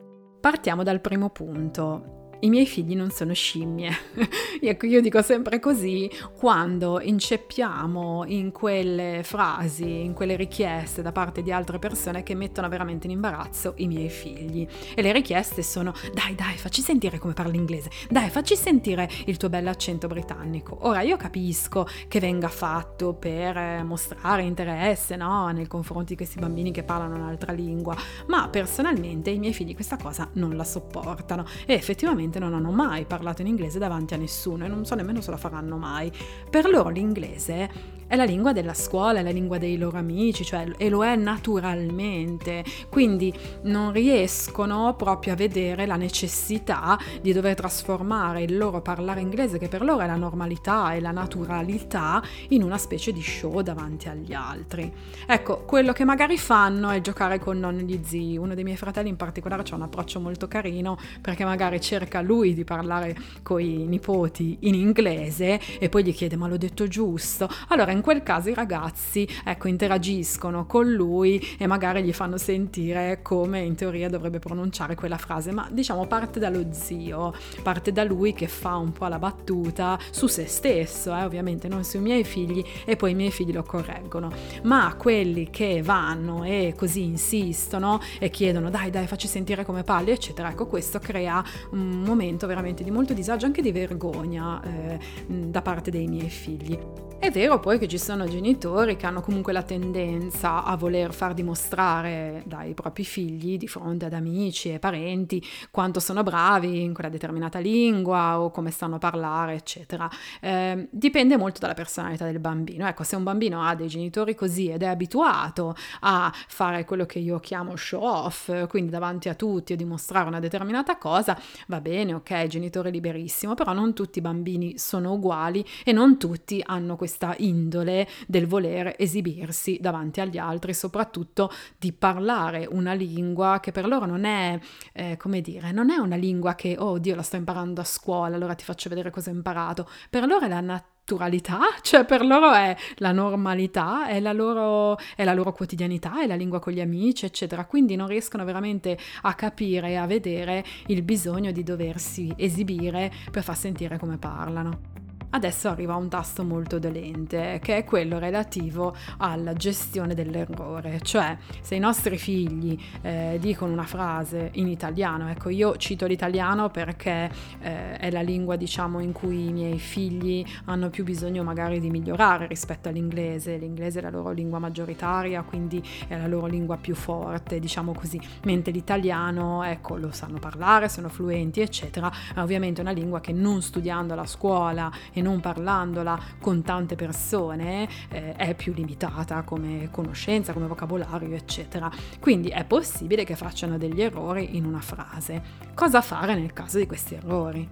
Partiamo 0.41 0.83
dal 0.83 1.01
primo 1.01 1.31
punto, 1.31 2.30
i 2.41 2.49
miei 2.49 2.67
figli 2.67 2.95
non 2.95 3.11
sono 3.11 3.35
scimmie. 3.35 3.91
ecco, 4.61 4.87
io 4.87 5.01
dico 5.01 5.23
sempre 5.23 5.59
così 5.59 6.11
quando 6.37 7.01
inceppiamo 7.01 8.25
in 8.27 8.51
quelle 8.51 9.21
frasi, 9.25 10.03
in 10.05 10.15
quelle 10.15 10.37
richieste 10.37 11.03
da 11.03 11.13
parte 11.13 11.43
di 11.43 11.53
altre 11.53 11.79
persone 11.79 12.23
che 12.23 12.35
mettono 12.35 12.69
veramente 12.69 13.07
in 13.07 13.13
imbarazzo 13.13 13.75
i 13.77 13.87
miei 13.87 14.09
figli. 14.09 14.67
E 14.95 15.03
le 15.03 15.13
richieste 15.13 15.63
sono: 15.63 15.93
dai, 16.15 16.35
dai, 16.35 16.57
facci 16.57 16.81
sentire 16.81 17.19
come 17.19 17.35
parli 17.35 17.57
inglese, 17.57 17.91
dai, 18.09 18.31
facci 18.31 18.57
sentire 18.57 19.09
il 19.27 19.37
tuo 19.37 19.49
bell'accento 19.49 20.07
britannico. 20.07 20.79
Ora 20.83 21.03
io 21.03 21.17
capisco 21.17 21.87
che 22.09 22.21
venga 22.21 22.49
fatto 22.49 23.15
per 23.15 23.85
mostrare 23.85 24.43
interesse 24.43 25.17
no? 25.17 25.49
nei 25.51 25.67
confronti 25.67 26.11
di 26.11 26.17
questi 26.17 26.39
bambini 26.39 26.73
che 26.73 26.83
parlano 26.83 27.17
un'altra 27.17 27.53
lingua, 27.53 27.95
ma 28.29 28.49
personalmente 28.49 29.31
i 29.31 29.39
miei 29.39 29.53
figli 29.53 29.75
questa 29.75 29.97
cosa 29.97 30.29
non 30.35 30.57
la 30.57 30.65
sopportano 30.65 31.45
e 31.67 31.75
effettivamente 31.75 32.30
praticamente 32.31 32.39
non 32.39 32.55
hanno 32.55 32.71
mai 32.71 33.05
parlato 33.05 33.43
in 33.43 33.49
inglese 33.49 33.79
davanti 33.79 34.15
a 34.15 34.17
nessuno 34.17 34.65
e 34.65 34.69
non 34.69 34.87
so 34.87 34.95
nemmeno 34.95 35.21
se 35.21 35.31
lo 35.31 35.37
faranno 35.37 35.77
mai. 35.77 36.11
Per 36.49 36.69
loro 36.69 36.89
l'inglese 36.89 37.99
è 38.11 38.17
la 38.17 38.25
lingua 38.25 38.53
della 38.53 38.75
scuola, 38.75 39.21
è 39.21 39.23
la 39.23 39.31
lingua 39.31 39.57
dei 39.57 39.79
loro 39.79 39.97
amici, 39.97 40.45
cioè, 40.45 40.67
e 40.77 40.89
lo 40.89 41.05
è 41.05 41.15
naturalmente. 41.15 42.65
Quindi 42.89 43.33
non 43.63 43.93
riescono 43.93 44.97
proprio 44.97 45.35
a 45.35 45.37
vedere 45.37 45.87
la 45.87 45.95
necessità 45.95 46.99
di 47.23 47.33
dover 47.33 47.55
trasformare 47.55 48.43
il 48.43 48.57
loro 48.57 48.83
parlare 48.83 49.21
inglese, 49.21 49.59
che 49.59 49.69
per 49.69 49.83
loro 49.83 50.01
è 50.01 50.07
la 50.07 50.17
normalità 50.17 50.93
e 50.93 51.01
la 51.01 51.13
naturalità, 51.13 52.21
in 52.49 52.65
una 52.65 52.79
specie 52.79 53.13
di 53.13 53.23
show 53.23 53.61
davanti 53.61 54.09
agli 54.09 54.33
altri. 54.33 54.93
Ecco, 55.25 55.63
quello 55.65 55.93
che 55.93 56.05
magari 56.05 56.37
fanno 56.37 56.91
è 56.91 57.01
giocare 57.01 57.39
con 57.39 57.61
nonni 57.61 57.95
e 57.95 58.01
zii. 58.03 58.37
Uno 58.37 58.55
dei 58.55 58.65
miei 58.65 58.77
fratelli 58.77 59.09
in 59.09 59.17
particolare 59.17 59.63
ha 59.71 59.75
un 59.77 59.83
approccio 59.83 60.19
molto 60.19 60.49
carino 60.49 60.99
perché 61.21 61.45
magari 61.45 61.81
cerca 61.81 62.21
lui 62.21 62.55
di 62.55 62.65
parlare 62.65 63.17
con 63.43 63.61
i 63.61 63.87
nipoti 63.87 64.57
in 64.63 64.75
inglese 64.75 65.61
e 65.79 65.89
poi 65.89 66.03
gli 66.03 66.13
chiede 66.13 66.35
ma 66.35 66.49
l'ho 66.49 66.57
detto 66.57 66.89
giusto, 66.89 67.49
allora 67.69 67.93
in 67.93 68.00
quel 68.01 68.23
caso 68.23 68.49
i 68.49 68.55
ragazzi 68.55 69.29
ecco 69.45 69.69
interagiscono 69.69 70.67
con 70.67 70.91
lui 70.91 71.41
e 71.59 71.67
magari 71.67 72.03
gli 72.03 72.13
fanno 72.13 72.37
sentire 72.37 73.21
come 73.23 73.61
in 73.61 73.75
teoria 73.75 74.09
dovrebbe 74.09 74.39
pronunciare 74.39 74.95
quella 74.95 75.19
frase, 75.19 75.53
ma 75.53 75.69
diciamo 75.71 76.07
parte 76.07 76.39
dallo 76.39 76.73
zio, 76.73 77.33
parte 77.63 77.93
da 77.93 78.05
lui 78.05 78.33
che 78.33 78.49
fa 78.49 78.77
un 78.77 78.93
po' 78.93 79.07
la 79.07 79.19
battuta 79.19 79.99
su 80.11 80.27
se 80.27 80.47
stesso, 80.47 81.15
eh, 81.15 81.25
ovviamente 81.25 81.69
non 81.69 81.85
sui 81.85 82.01
miei 82.01 82.25
figli 82.25 82.65
e 82.85 82.97
poi 82.97 83.13
i 83.13 83.15
miei 83.15 83.31
figli 83.31 83.53
lo 83.53 83.63
correggono, 83.63 84.31
ma 84.63 84.95
quelli 84.97 85.51
che 85.51 85.83
vanno 85.83 86.45
e 86.45 86.75
così 86.77 87.03
insistono 87.03 88.01
e 88.19 88.31
chiedono 88.31 88.71
dai 88.71 88.91
dai 88.91 89.07
facci 89.07 89.29
sentire 89.29 89.65
come 89.65 89.83
parli 89.83 90.11
eccetera, 90.11 90.51
ecco 90.51 90.67
questo 90.67 90.99
crea 90.99 91.43
un 91.71 92.03
momento 92.03 92.47
veramente 92.47 92.85
di 92.85 92.91
molto 92.91 93.13
disagio, 93.13 93.47
anche 93.47 93.63
di 93.63 93.73
vergogna 93.73 94.61
eh, 94.63 94.99
da 95.27 95.63
parte 95.63 95.91
dei 95.91 96.07
miei 96.07 96.31
figli. 96.31 96.79
È 97.21 97.31
vero 97.31 97.61
poi 97.61 97.79
che 97.79 97.87
ci 97.91 97.99
sono 97.99 98.25
genitori 98.27 98.95
che 98.97 99.05
hanno 99.07 99.21
comunque 99.21 99.53
la 99.53 99.63
tendenza 99.63 100.63
a 100.63 100.77
voler 100.77 101.13
far 101.13 101.35
dimostrare 101.35 102.43
dai 102.47 102.73
propri 102.73 103.05
figli 103.05 103.59
di 103.59 103.67
fronte 103.67 104.05
ad 104.05 104.13
amici 104.13 104.73
e 104.73 104.79
parenti 104.79 105.45
quanto 105.71 105.99
sono 105.99 106.23
bravi 106.23 106.83
in 106.83 106.95
quella 106.95 107.09
determinata 107.09 107.59
lingua 107.59 108.41
o 108.41 108.51
come 108.51 108.71
stanno 108.71 108.95
a 108.95 108.99
parlare, 108.99 109.55
eccetera. 109.55 110.09
Eh, 110.41 110.89
dipende 110.91 111.37
molto 111.37 111.59
dalla 111.59 111.75
personalità 111.75 112.25
del 112.25 112.39
bambino. 112.39 112.87
Ecco, 112.87 113.03
se 113.03 113.17
un 113.17 113.25
bambino 113.25 113.67
ha 113.67 113.75
dei 113.75 113.89
genitori 113.89 114.35
così 114.35 114.69
ed 114.69 114.83
è 114.83 114.87
abituato 114.87 115.75
a 116.01 116.33
fare 116.47 116.85
quello 116.85 117.07
che 117.07 117.19
io 117.19 117.41
chiamo 117.41 117.75
show 117.75 118.03
off, 118.03 118.69
quindi 118.69 118.91
davanti 118.91 119.29
a 119.29 119.35
tutti 119.35 119.73
a 119.73 119.77
dimostrare 119.77 120.29
una 120.29 120.41
determinata 120.41 120.97
cosa, 120.97 121.37
va 121.67 121.81
bene, 121.81 122.15
ok, 122.15 122.47
genitore 122.47 122.91
liberissimo, 122.91 123.55
però 123.55 123.73
non 123.73 123.95
tutti 123.95 124.19
i 124.19 124.23
bambini 124.23 124.79
sono 124.79 125.13
uguali 125.13 125.65
e 125.85 125.91
non 125.91 126.19
tutti 126.19 126.63
hanno 126.65 126.95
questa 126.97 127.09
questa 127.11 127.35
indole 127.71 128.09
del 128.27 128.49
voler 128.49 128.95
esibirsi 128.99 129.79
davanti 129.81 130.21
agli 130.21 130.39
altri, 130.39 130.75
soprattutto 130.75 131.51
di 131.79 131.93
parlare 131.93 132.67
una 132.69 132.93
lingua 132.93 133.61
che 133.61 133.71
per 133.71 133.87
loro 133.87 134.07
non 134.07 134.25
è, 134.25 134.59
eh, 134.93 135.17
come 135.17 135.41
dire, 135.41 135.71
non 135.71 135.91
è 135.91 135.97
una 135.97 136.17
lingua 136.17 136.57
che, 136.57 136.75
oh 136.77 136.99
Dio, 136.99 137.15
la 137.15 137.23
sto 137.23 137.37
imparando 137.37 137.81
a 137.81 137.85
scuola, 137.85 138.35
allora 138.35 138.55
ti 138.55 138.65
faccio 138.65 138.89
vedere 138.89 139.11
cosa 139.11 139.31
ho 139.31 139.35
imparato. 139.35 139.89
Per 140.11 140.27
loro 140.27 140.47
è 140.47 140.49
la 140.49 140.61
naturalità, 140.61 141.61
cioè 141.81 142.05
per 142.05 142.25
loro 142.25 142.53
è 142.53 142.77
la 142.97 143.13
normalità, 143.13 144.09
è 144.09 144.19
la, 144.19 144.33
loro, 144.33 144.99
è 145.15 145.23
la 145.23 145.35
loro 145.35 145.53
quotidianità, 145.53 146.21
è 146.21 146.27
la 146.27 146.35
lingua 146.35 146.59
con 146.59 146.73
gli 146.73 146.81
amici, 146.81 147.25
eccetera. 147.25 147.65
Quindi 147.67 147.95
non 147.95 148.09
riescono 148.09 148.45
veramente 148.45 148.99
a 149.23 149.35
capire 149.35 149.91
e 149.91 149.97
a 149.97 150.07
vedere 150.07 150.65
il 150.87 151.03
bisogno 151.03 151.53
di 151.53 151.63
doversi 151.63 152.33
esibire 152.37 153.13
per 153.31 153.45
far 153.45 153.57
sentire 153.57 153.97
come 153.99 154.19
parlano. 154.19 155.00
Adesso 155.33 155.69
arriva 155.69 155.95
un 155.95 156.09
tasto 156.09 156.43
molto 156.43 156.81
dolente, 156.81 157.61
che 157.63 157.77
è 157.77 157.85
quello 157.85 158.19
relativo 158.19 158.97
alla 159.19 159.53
gestione 159.53 160.13
dell'errore, 160.15 161.01
cioè 161.03 161.37
se 161.61 161.77
i 161.77 161.79
nostri 161.79 162.19
figli 162.19 162.77
eh, 163.03 163.39
dicono 163.41 163.73
una 163.73 163.85
frase 163.85 164.51
in 164.55 164.67
italiano, 164.67 165.31
ecco 165.31 165.49
io 165.51 165.77
cito 165.77 166.07
l'italiano 166.07 166.69
perché 166.71 167.31
eh, 167.61 167.97
è 167.97 168.11
la 168.11 168.23
lingua 168.23 168.57
diciamo 168.57 168.99
in 168.99 169.13
cui 169.13 169.47
i 169.47 169.53
miei 169.53 169.79
figli 169.79 170.45
hanno 170.65 170.91
più 170.91 171.05
bisogno 171.05 171.45
magari 171.45 171.79
di 171.79 171.91
migliorare 171.91 172.49
rispetto 172.49 172.89
all'inglese, 172.89 173.57
l'inglese 173.57 174.01
è 174.01 174.03
la 174.03 174.11
loro 174.11 174.33
lingua 174.33 174.59
maggioritaria, 174.59 175.43
quindi 175.43 175.81
è 176.09 176.19
la 176.19 176.27
loro 176.27 176.47
lingua 176.47 176.77
più 176.77 176.97
forte, 176.97 177.61
diciamo 177.61 177.93
così, 177.93 178.21
mentre 178.43 178.73
l'italiano, 178.73 179.63
ecco, 179.63 179.97
lo 179.97 180.11
sanno 180.11 180.41
parlare, 180.41 180.89
sono 180.89 181.09
fluenti, 181.09 181.61
eccetera, 181.61 182.11
è 182.35 182.41
ovviamente 182.41 182.81
una 182.81 182.91
lingua 182.91 183.21
che 183.21 183.33
non 183.33 183.63
studiando 183.63 184.15
a 184.15 184.27
scuola 184.27 184.91
e 185.21 185.23
non 185.23 185.41
parlandola 185.41 186.19
con 186.41 186.63
tante 186.63 186.97
persone 186.97 187.89
eh, 188.09 188.33
è 188.35 188.55
più 188.55 188.73
limitata 188.73 189.43
come 189.43 189.89
conoscenza, 189.91 190.53
come 190.53 190.67
vocabolario, 190.67 191.37
eccetera. 191.37 191.91
Quindi 192.19 192.49
è 192.49 192.65
possibile 192.65 193.25
che 193.25 193.37
facciano 193.37 193.79
degli 193.79 194.01
errori 194.01 194.57
in 194.57 194.65
una 194.65 194.81
frase. 194.81 195.43
Cosa 195.75 196.01
fare 196.01 196.35
nel 196.35 196.53
caso 196.53 196.79
di 196.79 196.87
questi 196.87 197.15
errori? 197.15 197.69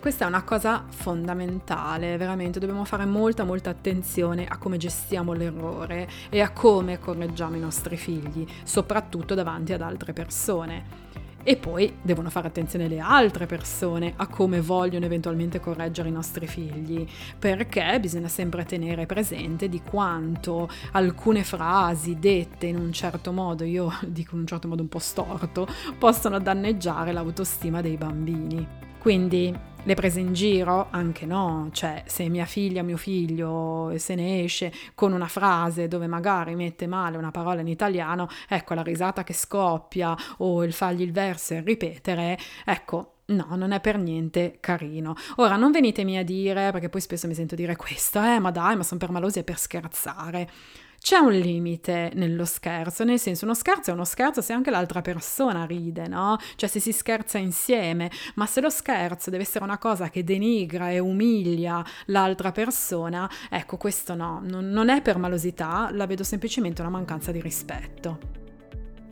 Questa 0.00 0.24
è 0.24 0.28
una 0.28 0.44
cosa 0.44 0.84
fondamentale, 0.88 2.16
veramente 2.16 2.60
dobbiamo 2.60 2.84
fare 2.84 3.04
molta 3.04 3.44
molta 3.44 3.70
attenzione 3.70 4.46
a 4.46 4.56
come 4.56 4.76
gestiamo 4.76 5.32
l'errore 5.32 6.08
e 6.30 6.40
a 6.40 6.50
come 6.50 6.98
correggiamo 6.98 7.56
i 7.56 7.60
nostri 7.60 7.96
figli, 7.96 8.46
soprattutto 8.62 9.34
davanti 9.34 9.72
ad 9.72 9.80
altre 9.80 10.12
persone. 10.12 11.05
E 11.48 11.54
poi 11.54 11.98
devono 12.02 12.28
fare 12.28 12.48
attenzione 12.48 12.88
le 12.88 12.98
altre 12.98 13.46
persone 13.46 14.14
a 14.16 14.26
come 14.26 14.60
vogliono 14.60 15.04
eventualmente 15.04 15.60
correggere 15.60 16.08
i 16.08 16.12
nostri 16.12 16.48
figli, 16.48 17.06
perché 17.38 18.00
bisogna 18.00 18.26
sempre 18.26 18.64
tenere 18.64 19.06
presente 19.06 19.68
di 19.68 19.80
quanto 19.80 20.68
alcune 20.90 21.44
frasi 21.44 22.18
dette 22.18 22.66
in 22.66 22.76
un 22.76 22.92
certo 22.92 23.30
modo, 23.30 23.62
io 23.62 23.92
dico 24.08 24.34
in 24.34 24.40
un 24.40 24.46
certo 24.48 24.66
modo 24.66 24.82
un 24.82 24.88
po' 24.88 24.98
storto, 24.98 25.68
possono 25.96 26.40
danneggiare 26.40 27.12
l'autostima 27.12 27.80
dei 27.80 27.96
bambini. 27.96 28.85
Quindi 29.06 29.56
le 29.84 29.94
prese 29.94 30.18
in 30.18 30.32
giro? 30.32 30.88
Anche 30.90 31.26
no, 31.26 31.68
cioè 31.70 32.02
se 32.06 32.28
mia 32.28 32.44
figlia 32.44 32.82
mio 32.82 32.96
figlio 32.96 33.92
se 33.98 34.16
ne 34.16 34.42
esce 34.42 34.72
con 34.96 35.12
una 35.12 35.28
frase 35.28 35.86
dove 35.86 36.08
magari 36.08 36.56
mette 36.56 36.88
male 36.88 37.16
una 37.16 37.30
parola 37.30 37.60
in 37.60 37.68
italiano, 37.68 38.26
ecco 38.48 38.74
la 38.74 38.82
risata 38.82 39.22
che 39.22 39.32
scoppia 39.32 40.16
o 40.38 40.64
il 40.64 40.72
fargli 40.72 41.02
il 41.02 41.12
verso 41.12 41.54
e 41.54 41.60
ripetere, 41.60 42.36
ecco 42.64 43.12
No, 43.26 43.56
non 43.56 43.72
è 43.72 43.80
per 43.80 43.98
niente 43.98 44.58
carino. 44.60 45.14
Ora, 45.36 45.56
non 45.56 45.72
venitemi 45.72 46.16
a 46.16 46.22
dire, 46.22 46.70
perché 46.70 46.88
poi 46.88 47.00
spesso 47.00 47.26
mi 47.26 47.34
sento 47.34 47.56
dire 47.56 47.74
questo, 47.74 48.22
eh, 48.22 48.38
ma 48.38 48.52
dai, 48.52 48.76
ma 48.76 48.84
sono 48.84 49.00
per 49.00 49.10
malosi 49.10 49.40
e 49.40 49.42
per 49.42 49.58
scherzare. 49.58 50.48
C'è 51.06 51.18
un 51.18 51.34
limite 51.34 52.10
nello 52.14 52.44
scherzo, 52.44 53.04
nel 53.04 53.20
senso 53.20 53.44
uno 53.44 53.54
scherzo 53.54 53.90
è 53.90 53.92
uno 53.92 54.04
scherzo 54.04 54.40
se 54.40 54.52
anche 54.52 54.72
l'altra 54.72 55.02
persona 55.02 55.64
ride, 55.64 56.08
no? 56.08 56.36
Cioè 56.56 56.68
se 56.68 56.80
si 56.80 56.90
scherza 56.90 57.38
insieme, 57.38 58.10
ma 58.34 58.44
se 58.46 58.60
lo 58.60 58.70
scherzo 58.70 59.30
deve 59.30 59.44
essere 59.44 59.62
una 59.62 59.78
cosa 59.78 60.10
che 60.10 60.24
denigra 60.24 60.90
e 60.90 60.98
umilia 60.98 61.80
l'altra 62.06 62.50
persona, 62.50 63.30
ecco 63.48 63.76
questo 63.76 64.16
no, 64.16 64.40
non, 64.42 64.68
non 64.68 64.88
è 64.88 65.00
per 65.00 65.18
malosità, 65.18 65.90
la 65.92 66.06
vedo 66.06 66.24
semplicemente 66.24 66.80
una 66.80 66.90
mancanza 66.90 67.30
di 67.30 67.40
rispetto. 67.40 68.45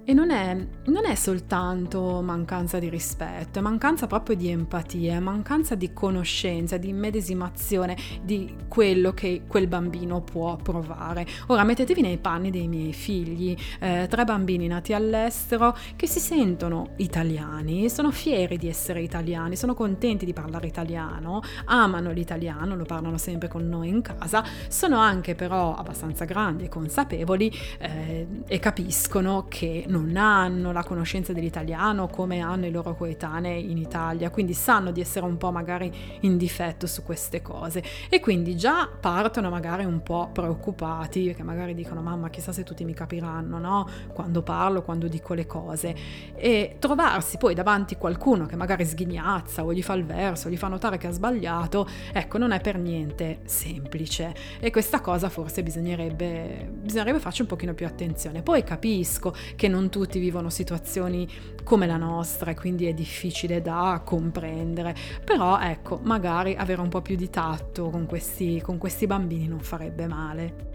E 0.06 0.12
non 0.12 0.30
è, 0.30 0.54
non 0.84 1.06
è, 1.06 1.14
soltanto 1.14 2.20
mancanza 2.20 2.78
di 2.78 2.90
rispetto, 2.90 3.58
è 3.58 3.62
mancanza 3.62 4.06
proprio 4.06 4.37
di 4.37 4.50
empatia, 4.50 5.14
è 5.14 5.18
mancanza 5.18 5.76
di 5.76 5.94
conoscenza, 5.94 6.76
di 6.76 6.90
immedesimazione 6.90 7.96
di 8.23 8.54
quello 8.68 9.14
che 9.14 9.44
quel 9.49 9.66
bambino 9.66 10.20
può 10.20 10.56
provare. 10.56 11.26
Ora 11.46 11.64
mettetevi 11.64 12.02
nei 12.02 12.18
panni 12.18 12.50
dei 12.50 12.68
miei 12.68 12.92
figli, 12.92 13.56
eh, 13.80 14.06
tre 14.06 14.25
bambini 14.26 14.66
nati 14.66 14.92
all'estero 14.92 15.75
che 15.96 16.06
si 16.06 16.20
sentono 16.20 16.90
italiani, 16.96 17.88
sono 17.88 18.11
fieri 18.11 18.58
di 18.58 18.68
essere 18.68 19.00
italiani, 19.00 19.56
sono 19.56 19.73
contenti 19.73 20.26
di 20.26 20.34
parlare 20.34 20.66
italiano, 20.66 21.40
amano 21.64 22.11
l'italiano, 22.11 22.76
lo 22.76 22.84
parlano 22.84 23.16
sempre 23.16 23.49
con 23.49 23.66
noi 23.66 23.88
in 23.88 24.02
casa, 24.02 24.44
sono 24.68 24.99
anche 24.99 25.34
però 25.34 25.75
abbastanza 25.75 26.26
grandi 26.26 26.64
e 26.64 26.68
consapevoli 26.68 27.50
eh, 27.78 28.26
e 28.46 28.58
capiscono 28.58 29.46
che 29.49 29.87
non 29.94 30.16
hanno 30.16 30.72
la 30.72 30.82
conoscenza 30.82 31.32
dell'italiano 31.32 32.08
come 32.08 32.40
hanno 32.40 32.66
i 32.66 32.70
loro 32.70 32.94
coetanei 32.94 33.70
in 33.70 33.78
Italia, 33.78 34.30
quindi 34.30 34.54
sanno 34.54 34.90
di 34.90 35.00
essere 35.00 35.24
un 35.24 35.36
po' 35.36 35.52
magari 35.52 35.92
in 36.20 36.36
difetto 36.36 36.86
su 36.86 37.02
queste 37.02 37.42
cose 37.42 37.82
e 38.08 38.20
quindi 38.20 38.56
già 38.56 38.88
partono 38.88 39.50
magari 39.50 39.84
un 39.84 40.02
po' 40.02 40.30
preoccupati 40.32 41.26
perché 41.26 41.42
magari 41.42 41.74
dicono 41.74 42.00
mamma 42.00 42.30
chissà 42.30 42.52
se 42.52 42.64
tutti 42.64 42.84
mi 42.84 42.94
capiranno, 42.94 43.58
no? 43.58 43.88
Quando 44.12 44.42
parlo, 44.42 44.82
quando 44.82 45.06
dico 45.06 45.34
le 45.34 45.46
cose 45.46 45.94
e 46.34 46.76
trovarsi 46.78 47.36
poi 47.36 47.54
davanti 47.54 47.96
qualcuno 47.96 48.46
che 48.46 48.56
magari 48.56 48.84
sghignazza 48.84 49.64
o 49.64 49.72
gli 49.72 49.82
fa 49.82 49.94
il 49.94 50.04
verso, 50.04 50.48
gli 50.48 50.56
fa 50.56 50.68
notare 50.68 50.98
che 50.98 51.06
ha 51.06 51.12
sbagliato, 51.12 51.86
ecco 52.12 52.38
non 52.38 52.50
è 52.50 52.60
per 52.60 52.78
niente 52.78 53.40
semplice 53.44 54.34
e 54.58 54.70
questa 54.70 55.00
cosa 55.00 55.28
forse 55.28 55.62
bisognerebbe, 55.62 56.68
bisognerebbe 56.72 57.20
farci 57.20 57.42
un 57.42 57.48
pochino 57.48 57.74
più 57.74 57.86
attenzione. 57.86 58.42
Poi 58.42 58.64
capisco 58.64 59.34
che 59.56 59.68
non 59.68 59.83
non 59.84 59.90
tutti 59.90 60.18
vivono 60.18 60.48
situazioni 60.48 61.28
come 61.62 61.86
la 61.86 61.98
nostra 61.98 62.50
e 62.50 62.54
quindi 62.54 62.86
è 62.86 62.94
difficile 62.94 63.60
da 63.60 64.00
comprendere, 64.04 64.94
però 65.22 65.60
ecco, 65.60 66.00
magari 66.02 66.54
avere 66.54 66.80
un 66.80 66.88
po' 66.88 67.02
più 67.02 67.16
di 67.16 67.28
tatto 67.28 67.90
con 67.90 68.06
questi, 68.06 68.60
con 68.62 68.78
questi 68.78 69.06
bambini 69.06 69.46
non 69.46 69.60
farebbe 69.60 70.06
male. 70.06 70.74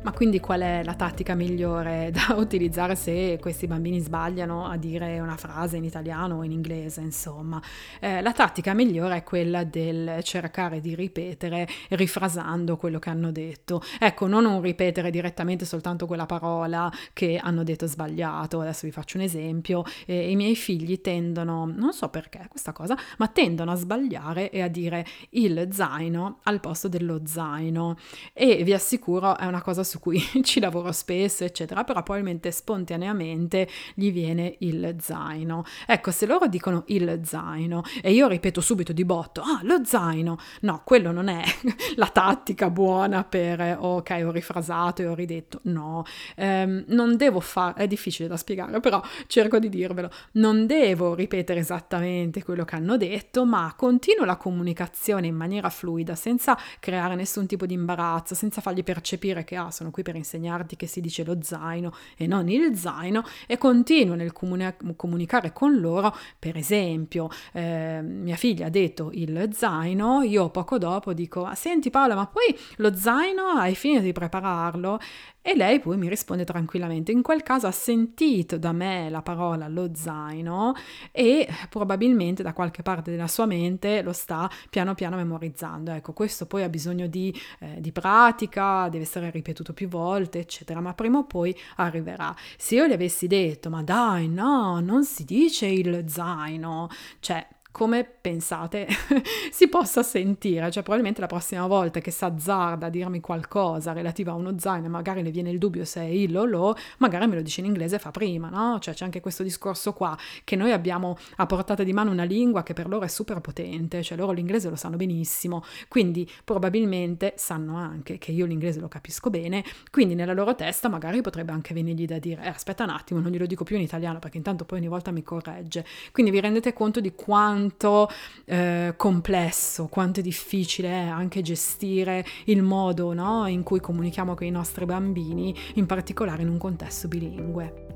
Ma 0.00 0.12
quindi 0.12 0.38
qual 0.38 0.60
è 0.60 0.84
la 0.84 0.94
tattica 0.94 1.34
migliore 1.34 2.12
da 2.14 2.36
utilizzare 2.36 2.94
se 2.94 3.36
questi 3.40 3.66
bambini 3.66 3.98
sbagliano 3.98 4.64
a 4.64 4.76
dire 4.76 5.18
una 5.18 5.36
frase 5.36 5.76
in 5.76 5.82
italiano 5.82 6.36
o 6.36 6.44
in 6.44 6.52
inglese, 6.52 7.00
insomma? 7.00 7.60
Eh, 7.98 8.22
la 8.22 8.32
tattica 8.32 8.74
migliore 8.74 9.16
è 9.16 9.22
quella 9.24 9.64
del 9.64 10.20
cercare 10.22 10.80
di 10.80 10.94
ripetere 10.94 11.66
rifrasando 11.90 12.76
quello 12.76 13.00
che 13.00 13.10
hanno 13.10 13.32
detto. 13.32 13.82
Ecco, 13.98 14.28
non 14.28 14.44
un 14.44 14.60
ripetere 14.62 15.10
direttamente 15.10 15.64
soltanto 15.64 16.06
quella 16.06 16.26
parola 16.26 16.90
che 17.12 17.36
hanno 17.42 17.64
detto 17.64 17.86
sbagliato. 17.88 18.60
Adesso 18.60 18.86
vi 18.86 18.92
faccio 18.92 19.16
un 19.16 19.24
esempio. 19.24 19.82
Eh, 20.06 20.30
I 20.30 20.36
miei 20.36 20.54
figli 20.54 21.00
tendono, 21.00 21.66
non 21.66 21.92
so 21.92 22.08
perché 22.08 22.46
questa 22.48 22.70
cosa, 22.70 22.96
ma 23.18 23.26
tendono 23.26 23.72
a 23.72 23.74
sbagliare 23.74 24.50
e 24.50 24.62
a 24.62 24.68
dire 24.68 25.04
il 25.30 25.68
zaino 25.72 26.38
al 26.44 26.60
posto 26.60 26.86
dello 26.86 27.22
zaino. 27.26 27.96
E 28.32 28.62
vi 28.62 28.72
assicuro 28.72 29.36
è 29.36 29.44
una 29.44 29.60
cosa 29.60 29.82
su 29.88 29.98
cui 29.98 30.20
ci 30.44 30.60
lavoro 30.60 30.92
spesso, 30.92 31.44
eccetera, 31.44 31.82
però 31.84 32.02
probabilmente 32.02 32.50
spontaneamente 32.52 33.68
gli 33.94 34.12
viene 34.12 34.56
il 34.60 34.96
zaino. 35.00 35.64
Ecco, 35.86 36.10
se 36.10 36.26
loro 36.26 36.46
dicono 36.46 36.84
il 36.88 37.20
zaino 37.24 37.82
e 38.02 38.12
io 38.12 38.28
ripeto 38.28 38.60
subito 38.60 38.92
di 38.92 39.04
botto, 39.04 39.40
ah, 39.40 39.60
lo 39.62 39.84
zaino, 39.84 40.38
no, 40.60 40.82
quello 40.84 41.10
non 41.10 41.28
è 41.28 41.42
la 41.96 42.08
tattica 42.08 42.70
buona 42.70 43.24
per, 43.24 43.78
ok, 43.80 44.22
ho 44.24 44.30
rifrasato 44.30 45.02
e 45.02 45.06
ho 45.06 45.14
ridetto, 45.14 45.60
no, 45.64 46.04
ehm, 46.36 46.84
non 46.88 47.16
devo 47.16 47.40
fare, 47.40 47.82
è 47.82 47.86
difficile 47.86 48.28
da 48.28 48.36
spiegare, 48.36 48.80
però 48.80 49.02
cerco 49.26 49.58
di 49.58 49.68
dirvelo, 49.68 50.10
non 50.32 50.66
devo 50.66 51.14
ripetere 51.14 51.60
esattamente 51.60 52.42
quello 52.42 52.64
che 52.64 52.76
hanno 52.76 52.96
detto, 52.96 53.44
ma 53.44 53.72
continuo 53.76 54.24
la 54.24 54.36
comunicazione 54.36 55.26
in 55.26 55.34
maniera 55.34 55.70
fluida, 55.70 56.14
senza 56.14 56.56
creare 56.80 57.14
nessun 57.14 57.46
tipo 57.46 57.66
di 57.66 57.74
imbarazzo, 57.74 58.34
senza 58.34 58.60
fargli 58.60 58.82
percepire 58.82 59.44
che, 59.44 59.56
ah, 59.56 59.70
sono 59.78 59.90
qui 59.92 60.02
per 60.02 60.16
insegnarti 60.16 60.74
che 60.74 60.86
si 60.88 61.00
dice 61.00 61.22
lo 61.22 61.38
zaino 61.40 61.92
e 62.16 62.26
non 62.26 62.48
il 62.48 62.76
zaino 62.76 63.24
e 63.46 63.58
continuo 63.58 64.16
nel 64.16 64.32
comuni- 64.32 64.74
comunicare 64.96 65.52
con 65.52 65.78
loro, 65.78 66.14
per 66.36 66.56
esempio, 66.56 67.28
eh, 67.52 68.00
mia 68.02 68.34
figlia 68.34 68.66
ha 68.66 68.70
detto 68.70 69.10
il 69.12 69.50
zaino, 69.52 70.22
io 70.22 70.50
poco 70.50 70.78
dopo 70.78 71.12
dico, 71.12 71.44
ah, 71.44 71.54
senti 71.54 71.90
Paola, 71.90 72.16
ma 72.16 72.26
poi 72.26 72.56
lo 72.76 72.94
zaino 72.94 73.46
hai 73.46 73.76
finito 73.76 74.02
di 74.02 74.12
prepararlo? 74.12 74.98
E 75.48 75.56
lei 75.56 75.80
poi 75.80 75.96
mi 75.96 76.10
risponde 76.10 76.44
tranquillamente. 76.44 77.10
In 77.10 77.22
quel 77.22 77.42
caso 77.42 77.66
ha 77.66 77.70
sentito 77.70 78.58
da 78.58 78.70
me 78.72 79.08
la 79.08 79.22
parola 79.22 79.66
lo 79.66 79.92
zaino 79.94 80.74
e 81.10 81.48
probabilmente 81.70 82.42
da 82.42 82.52
qualche 82.52 82.82
parte 82.82 83.10
della 83.10 83.28
sua 83.28 83.46
mente 83.46 84.02
lo 84.02 84.12
sta 84.12 84.50
piano 84.68 84.94
piano 84.94 85.16
memorizzando. 85.16 85.90
Ecco, 85.90 86.12
questo 86.12 86.44
poi 86.44 86.64
ha 86.64 86.68
bisogno 86.68 87.06
di, 87.06 87.34
eh, 87.60 87.80
di 87.80 87.92
pratica, 87.92 88.90
deve 88.90 89.04
essere 89.04 89.30
ripetuto 89.30 89.72
più 89.72 89.88
volte, 89.88 90.40
eccetera, 90.40 90.80
ma 90.82 90.92
prima 90.92 91.16
o 91.16 91.24
poi 91.24 91.56
arriverà. 91.76 92.36
Se 92.58 92.74
io 92.74 92.86
gli 92.86 92.92
avessi 92.92 93.26
detto, 93.26 93.70
ma 93.70 93.82
dai, 93.82 94.28
no, 94.28 94.80
non 94.80 95.02
si 95.04 95.24
dice 95.24 95.64
il 95.64 96.04
zaino, 96.10 96.90
cioè 97.20 97.46
come 97.78 98.04
pensate 98.04 98.88
si 99.52 99.68
possa 99.68 100.02
sentire, 100.02 100.68
cioè 100.72 100.82
probabilmente 100.82 101.20
la 101.20 101.28
prossima 101.28 101.64
volta 101.68 102.00
che 102.00 102.10
s'azzarda 102.10 102.86
a 102.86 102.88
dirmi 102.88 103.20
qualcosa 103.20 103.92
relativo 103.92 104.32
a 104.32 104.34
uno 104.34 104.58
zaino, 104.58 104.88
magari 104.88 105.22
le 105.22 105.30
viene 105.30 105.50
il 105.50 105.58
dubbio 105.58 105.84
se 105.84 106.00
è 106.00 106.06
il 106.06 106.36
o 106.36 106.44
lo, 106.44 106.76
magari 106.96 107.28
me 107.28 107.36
lo 107.36 107.40
dice 107.40 107.60
in 107.60 107.66
inglese 107.66 108.00
fa 108.00 108.10
prima, 108.10 108.48
no? 108.48 108.80
Cioè 108.80 108.94
c'è 108.94 109.04
anche 109.04 109.20
questo 109.20 109.44
discorso 109.44 109.92
qua, 109.92 110.18
che 110.42 110.56
noi 110.56 110.72
abbiamo 110.72 111.16
a 111.36 111.46
portata 111.46 111.84
di 111.84 111.92
mano 111.92 112.10
una 112.10 112.24
lingua 112.24 112.64
che 112.64 112.72
per 112.72 112.88
loro 112.88 113.04
è 113.04 113.08
super 113.08 113.40
potente, 113.40 114.02
cioè 114.02 114.18
loro 114.18 114.32
l'inglese 114.32 114.68
lo 114.68 114.74
sanno 114.74 114.96
benissimo, 114.96 115.62
quindi 115.86 116.28
probabilmente 116.42 117.34
sanno 117.36 117.76
anche 117.76 118.18
che 118.18 118.32
io 118.32 118.44
l'inglese 118.44 118.80
lo 118.80 118.88
capisco 118.88 119.30
bene, 119.30 119.62
quindi 119.92 120.16
nella 120.16 120.32
loro 120.32 120.56
testa 120.56 120.88
magari 120.88 121.20
potrebbe 121.20 121.52
anche 121.52 121.74
venirgli 121.74 122.06
da 122.06 122.18
dire, 122.18 122.42
eh, 122.42 122.48
aspetta 122.48 122.82
un 122.82 122.90
attimo, 122.90 123.20
non 123.20 123.30
glielo 123.30 123.46
dico 123.46 123.62
più 123.62 123.76
in 123.76 123.82
italiano 123.82 124.18
perché 124.18 124.36
intanto 124.36 124.64
poi 124.64 124.78
ogni 124.80 124.88
volta 124.88 125.12
mi 125.12 125.22
corregge, 125.22 125.86
quindi 126.10 126.32
vi 126.32 126.40
rendete 126.40 126.72
conto 126.72 126.98
di 126.98 127.12
quanto 127.14 127.66
quanto 127.68 128.08
eh, 128.46 128.94
complesso, 128.96 129.88
quanto 129.88 130.20
è 130.20 130.22
difficile 130.22 130.88
è 130.88 131.06
anche 131.06 131.42
gestire 131.42 132.24
il 132.44 132.62
modo 132.62 133.12
no, 133.12 133.46
in 133.46 133.62
cui 133.62 133.80
comunichiamo 133.80 134.34
con 134.34 134.46
i 134.46 134.50
nostri 134.50 134.86
bambini, 134.86 135.54
in 135.74 135.86
particolare 135.86 136.42
in 136.42 136.48
un 136.48 136.58
contesto 136.58 137.08
bilingue. 137.08 137.87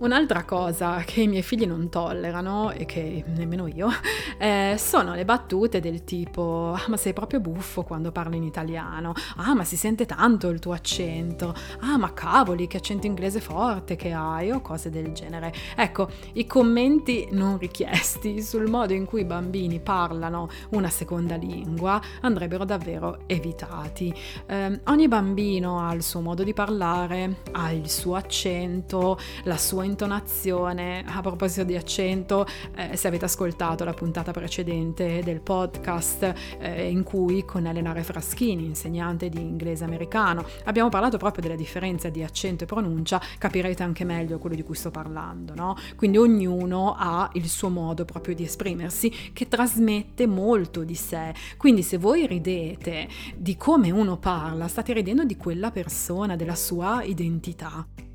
Un'altra 0.00 0.44
cosa 0.44 1.02
che 1.04 1.20
i 1.20 1.28
miei 1.28 1.42
figli 1.42 1.66
non 1.66 1.90
tollerano, 1.90 2.70
e 2.70 2.86
che 2.86 3.22
nemmeno 3.36 3.66
io, 3.66 3.90
eh, 4.38 4.76
sono 4.78 5.14
le 5.14 5.26
battute 5.26 5.78
del 5.78 6.04
tipo 6.04 6.72
ah 6.74 6.86
ma 6.88 6.96
sei 6.96 7.12
proprio 7.12 7.38
buffo 7.38 7.82
quando 7.82 8.10
parli 8.10 8.38
in 8.38 8.44
italiano, 8.44 9.12
ah 9.36 9.54
ma 9.54 9.62
si 9.64 9.76
sente 9.76 10.06
tanto 10.06 10.48
il 10.48 10.58
tuo 10.58 10.72
accento, 10.72 11.54
ah 11.80 11.98
ma 11.98 12.14
cavoli 12.14 12.66
che 12.66 12.78
accento 12.78 13.06
inglese 13.06 13.40
forte 13.40 13.96
che 13.96 14.12
hai 14.12 14.50
o 14.50 14.62
cose 14.62 14.88
del 14.88 15.12
genere. 15.12 15.52
Ecco, 15.76 16.08
i 16.32 16.46
commenti 16.46 17.28
non 17.32 17.58
richiesti 17.58 18.40
sul 18.40 18.70
modo 18.70 18.94
in 18.94 19.04
cui 19.04 19.20
i 19.20 19.26
bambini 19.26 19.80
parlano 19.80 20.48
una 20.70 20.88
seconda 20.88 21.36
lingua 21.36 22.00
andrebbero 22.22 22.64
davvero 22.64 23.18
evitati. 23.26 24.14
Eh, 24.46 24.80
ogni 24.86 25.08
bambino 25.08 25.86
ha 25.86 25.92
il 25.92 26.02
suo 26.02 26.22
modo 26.22 26.42
di 26.42 26.54
parlare, 26.54 27.42
ha 27.52 27.70
il 27.70 27.90
suo 27.90 28.14
accento, 28.14 29.18
la 29.44 29.58
sua 29.58 29.88
intonazione. 29.90 31.04
A 31.06 31.20
proposito 31.20 31.64
di 31.64 31.76
accento, 31.76 32.46
eh, 32.74 32.96
se 32.96 33.08
avete 33.08 33.26
ascoltato 33.26 33.84
la 33.84 33.92
puntata 33.92 34.32
precedente 34.32 35.22
del 35.22 35.40
podcast 35.40 36.32
eh, 36.58 36.88
in 36.88 37.02
cui 37.02 37.44
con 37.44 37.66
Elena 37.66 37.92
Refraschini, 37.92 38.64
insegnante 38.64 39.28
di 39.28 39.40
inglese 39.40 39.84
americano, 39.84 40.44
abbiamo 40.64 40.88
parlato 40.88 41.18
proprio 41.18 41.42
della 41.42 41.56
differenza 41.56 42.08
di 42.08 42.22
accento 42.22 42.64
e 42.64 42.66
pronuncia, 42.66 43.20
capirete 43.38 43.82
anche 43.82 44.04
meglio 44.04 44.38
quello 44.38 44.56
di 44.56 44.62
cui 44.62 44.74
sto 44.74 44.90
parlando, 44.90 45.54
no? 45.54 45.76
Quindi 45.96 46.16
ognuno 46.16 46.94
ha 46.96 47.28
il 47.34 47.48
suo 47.48 47.68
modo 47.68 48.04
proprio 48.04 48.34
di 48.34 48.44
esprimersi 48.44 49.10
che 49.32 49.48
trasmette 49.48 50.26
molto 50.26 50.84
di 50.84 50.94
sé. 50.94 51.34
Quindi 51.56 51.82
se 51.82 51.98
voi 51.98 52.26
ridete 52.26 53.08
di 53.36 53.56
come 53.56 53.90
uno 53.90 54.16
parla, 54.16 54.68
state 54.68 54.92
ridendo 54.92 55.24
di 55.24 55.36
quella 55.36 55.70
persona, 55.70 56.36
della 56.36 56.54
sua 56.54 57.02
identità. 57.02 58.09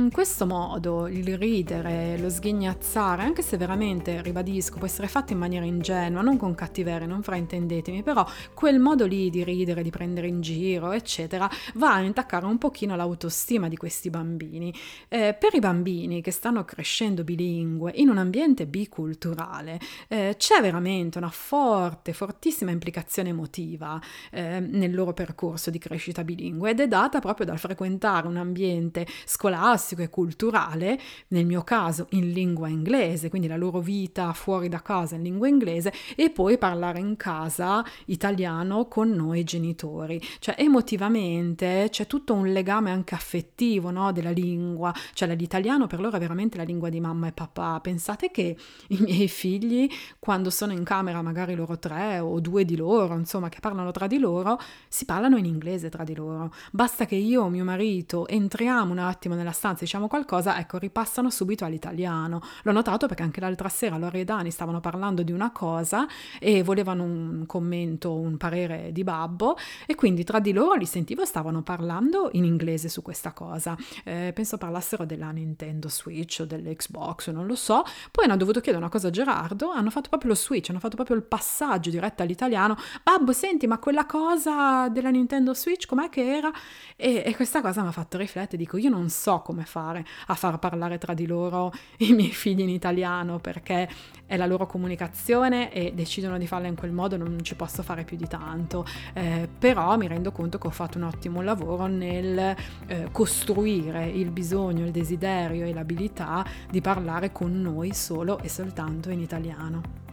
In 0.00 0.10
questo 0.10 0.46
modo 0.46 1.08
il 1.08 1.36
ridere, 1.36 2.16
lo 2.16 2.30
sghignazzare, 2.30 3.22
anche 3.22 3.42
se 3.42 3.58
veramente, 3.58 4.22
ribadisco, 4.22 4.78
può 4.78 4.86
essere 4.86 5.08
fatto 5.08 5.34
in 5.34 5.38
maniera 5.38 5.66
ingenua, 5.66 6.22
non 6.22 6.38
con 6.38 6.54
cattiveria, 6.54 7.06
non 7.06 7.22
fraintendetemi, 7.22 8.02
però 8.02 8.26
quel 8.54 8.80
modo 8.80 9.04
lì 9.04 9.28
di 9.28 9.44
ridere, 9.44 9.82
di 9.82 9.90
prendere 9.90 10.26
in 10.26 10.40
giro, 10.40 10.92
eccetera, 10.92 11.50
va 11.74 11.92
a 11.92 12.00
intaccare 12.00 12.46
un 12.46 12.56
pochino 12.56 12.96
l'autostima 12.96 13.68
di 13.68 13.76
questi 13.76 14.08
bambini. 14.08 14.72
Eh, 15.08 15.36
per 15.38 15.52
i 15.52 15.58
bambini 15.58 16.22
che 16.22 16.30
stanno 16.30 16.64
crescendo 16.64 17.22
bilingue 17.22 17.92
in 17.96 18.08
un 18.08 18.16
ambiente 18.16 18.66
biculturale 18.66 19.78
eh, 20.08 20.34
c'è 20.38 20.62
veramente 20.62 21.18
una 21.18 21.28
forte, 21.28 22.14
fortissima 22.14 22.70
implicazione 22.70 23.28
emotiva 23.28 24.00
eh, 24.30 24.60
nel 24.60 24.94
loro 24.94 25.12
percorso 25.12 25.68
di 25.68 25.78
crescita 25.78 26.24
bilingue 26.24 26.70
ed 26.70 26.80
è 26.80 26.88
data 26.88 27.20
proprio 27.20 27.44
dal 27.44 27.58
frequentare 27.58 28.26
un 28.26 28.38
ambiente 28.38 29.06
scolastico, 29.26 29.88
classico 29.90 30.02
e 30.02 30.08
culturale, 30.08 30.98
nel 31.28 31.46
mio 31.46 31.62
caso 31.62 32.06
in 32.10 32.32
lingua 32.32 32.68
inglese, 32.68 33.28
quindi 33.28 33.48
la 33.48 33.56
loro 33.56 33.80
vita 33.80 34.32
fuori 34.32 34.68
da 34.68 34.82
casa 34.82 35.16
in 35.16 35.22
lingua 35.22 35.48
inglese, 35.48 35.92
e 36.16 36.30
poi 36.30 36.58
parlare 36.58 37.00
in 37.00 37.16
casa 37.16 37.84
italiano 38.06 38.86
con 38.86 39.10
noi 39.10 39.44
genitori. 39.44 40.20
Cioè 40.38 40.54
emotivamente 40.58 41.88
c'è 41.90 42.06
tutto 42.06 42.34
un 42.34 42.52
legame 42.52 42.90
anche 42.90 43.14
affettivo 43.14 43.90
no, 43.90 44.12
della 44.12 44.30
lingua, 44.30 44.94
cioè 45.14 45.34
l'italiano 45.34 45.86
per 45.86 46.00
loro 46.00 46.16
è 46.16 46.20
veramente 46.20 46.56
la 46.56 46.64
lingua 46.64 46.88
di 46.88 47.00
mamma 47.00 47.28
e 47.28 47.32
papà. 47.32 47.80
Pensate 47.80 48.30
che 48.30 48.56
i 48.88 48.98
miei 49.00 49.28
figli, 49.28 49.88
quando 50.18 50.50
sono 50.50 50.72
in 50.72 50.84
camera, 50.84 51.22
magari 51.22 51.54
loro 51.54 51.78
tre 51.78 52.18
o 52.18 52.40
due 52.40 52.64
di 52.64 52.76
loro, 52.76 53.14
insomma, 53.14 53.48
che 53.48 53.60
parlano 53.60 53.90
tra 53.90 54.06
di 54.06 54.18
loro, 54.18 54.58
si 54.88 55.04
parlano 55.04 55.36
in 55.36 55.44
inglese 55.44 55.88
tra 55.88 56.04
di 56.04 56.14
loro. 56.14 56.52
Basta 56.70 57.06
che 57.06 57.16
io 57.16 57.42
o 57.42 57.48
mio 57.48 57.64
marito 57.64 58.26
entriamo 58.26 58.92
un 58.92 58.98
attimo 58.98 59.34
nella 59.34 59.52
stanza 59.52 59.79
stanza 59.80 59.84
diciamo 59.84 60.08
qualcosa, 60.08 60.58
ecco, 60.58 60.78
ripassano 60.78 61.30
subito 61.30 61.64
all'italiano. 61.64 62.40
L'ho 62.62 62.72
notato 62.72 63.06
perché 63.06 63.22
anche 63.22 63.40
l'altra 63.40 63.68
sera 63.68 63.96
Lore 63.96 64.20
e 64.20 64.24
Dani 64.24 64.50
stavano 64.50 64.80
parlando 64.80 65.22
di 65.22 65.32
una 65.32 65.50
cosa 65.50 66.06
e 66.38 66.62
volevano 66.62 67.04
un 67.04 67.44
commento, 67.46 68.14
un 68.14 68.36
parere 68.36 68.90
di 68.92 69.04
babbo 69.04 69.56
e 69.86 69.94
quindi 69.94 70.24
tra 70.24 70.40
di 70.40 70.52
loro 70.52 70.74
li 70.74 70.86
sentivo 70.86 71.24
stavano 71.24 71.62
parlando 71.62 72.30
in 72.32 72.44
inglese 72.44 72.88
su 72.88 73.02
questa 73.02 73.32
cosa. 73.32 73.76
Eh, 74.04 74.32
penso 74.34 74.58
parlassero 74.58 75.04
della 75.04 75.30
Nintendo 75.30 75.88
Switch 75.88 76.40
o 76.40 76.44
dell'Xbox, 76.44 77.30
non 77.30 77.46
lo 77.46 77.54
so. 77.54 77.82
Poi 78.10 78.24
hanno 78.24 78.36
dovuto 78.36 78.60
chiedere 78.60 78.82
una 78.82 78.92
cosa 78.92 79.08
a 79.08 79.10
Gerardo, 79.10 79.70
hanno 79.70 79.90
fatto 79.90 80.08
proprio 80.08 80.30
lo 80.30 80.36
switch, 80.36 80.70
hanno 80.70 80.78
fatto 80.78 80.96
proprio 80.96 81.16
il 81.16 81.22
passaggio 81.22 81.90
diretto 81.90 82.22
all'italiano. 82.22 82.76
Babbo, 83.02 83.32
senti, 83.32 83.66
ma 83.66 83.78
quella 83.78 84.06
cosa 84.06 84.88
della 84.88 85.10
Nintendo 85.10 85.54
Switch 85.54 85.86
com'è 85.86 86.08
che 86.08 86.36
era? 86.36 86.50
E, 86.96 87.22
e 87.24 87.34
questa 87.34 87.60
cosa 87.60 87.82
mi 87.82 87.88
ha 87.88 87.92
fatto 87.92 88.18
riflettere, 88.18 88.56
dico, 88.56 88.76
io 88.76 88.90
non 88.90 89.08
so 89.08 89.40
come 89.40 89.59
come 89.60 89.64
fare 89.64 90.04
a 90.26 90.34
far 90.34 90.58
parlare 90.58 90.98
tra 90.98 91.14
di 91.14 91.26
loro 91.26 91.72
i 91.98 92.12
miei 92.12 92.30
figli 92.30 92.60
in 92.60 92.68
italiano 92.68 93.38
perché 93.38 93.88
è 94.26 94.36
la 94.36 94.46
loro 94.46 94.66
comunicazione 94.66 95.72
e 95.72 95.92
decidono 95.92 96.38
di 96.38 96.46
farla 96.46 96.68
in 96.68 96.76
quel 96.76 96.92
modo, 96.92 97.16
non 97.16 97.38
ci 97.42 97.54
posso 97.54 97.82
fare 97.82 98.04
più 98.04 98.16
di 98.16 98.26
tanto. 98.26 98.86
Eh, 99.12 99.48
però 99.58 99.96
mi 99.96 100.06
rendo 100.06 100.32
conto 100.32 100.58
che 100.58 100.68
ho 100.68 100.70
fatto 100.70 100.98
un 100.98 101.04
ottimo 101.04 101.42
lavoro 101.42 101.86
nel 101.86 102.54
eh, 102.86 103.08
costruire 103.10 104.06
il 104.06 104.30
bisogno, 104.30 104.84
il 104.84 104.92
desiderio 104.92 105.66
e 105.66 105.72
l'abilità 105.72 106.44
di 106.70 106.80
parlare 106.80 107.32
con 107.32 107.60
noi 107.60 107.92
solo 107.92 108.38
e 108.38 108.48
soltanto 108.48 109.10
in 109.10 109.20
italiano. 109.20 110.09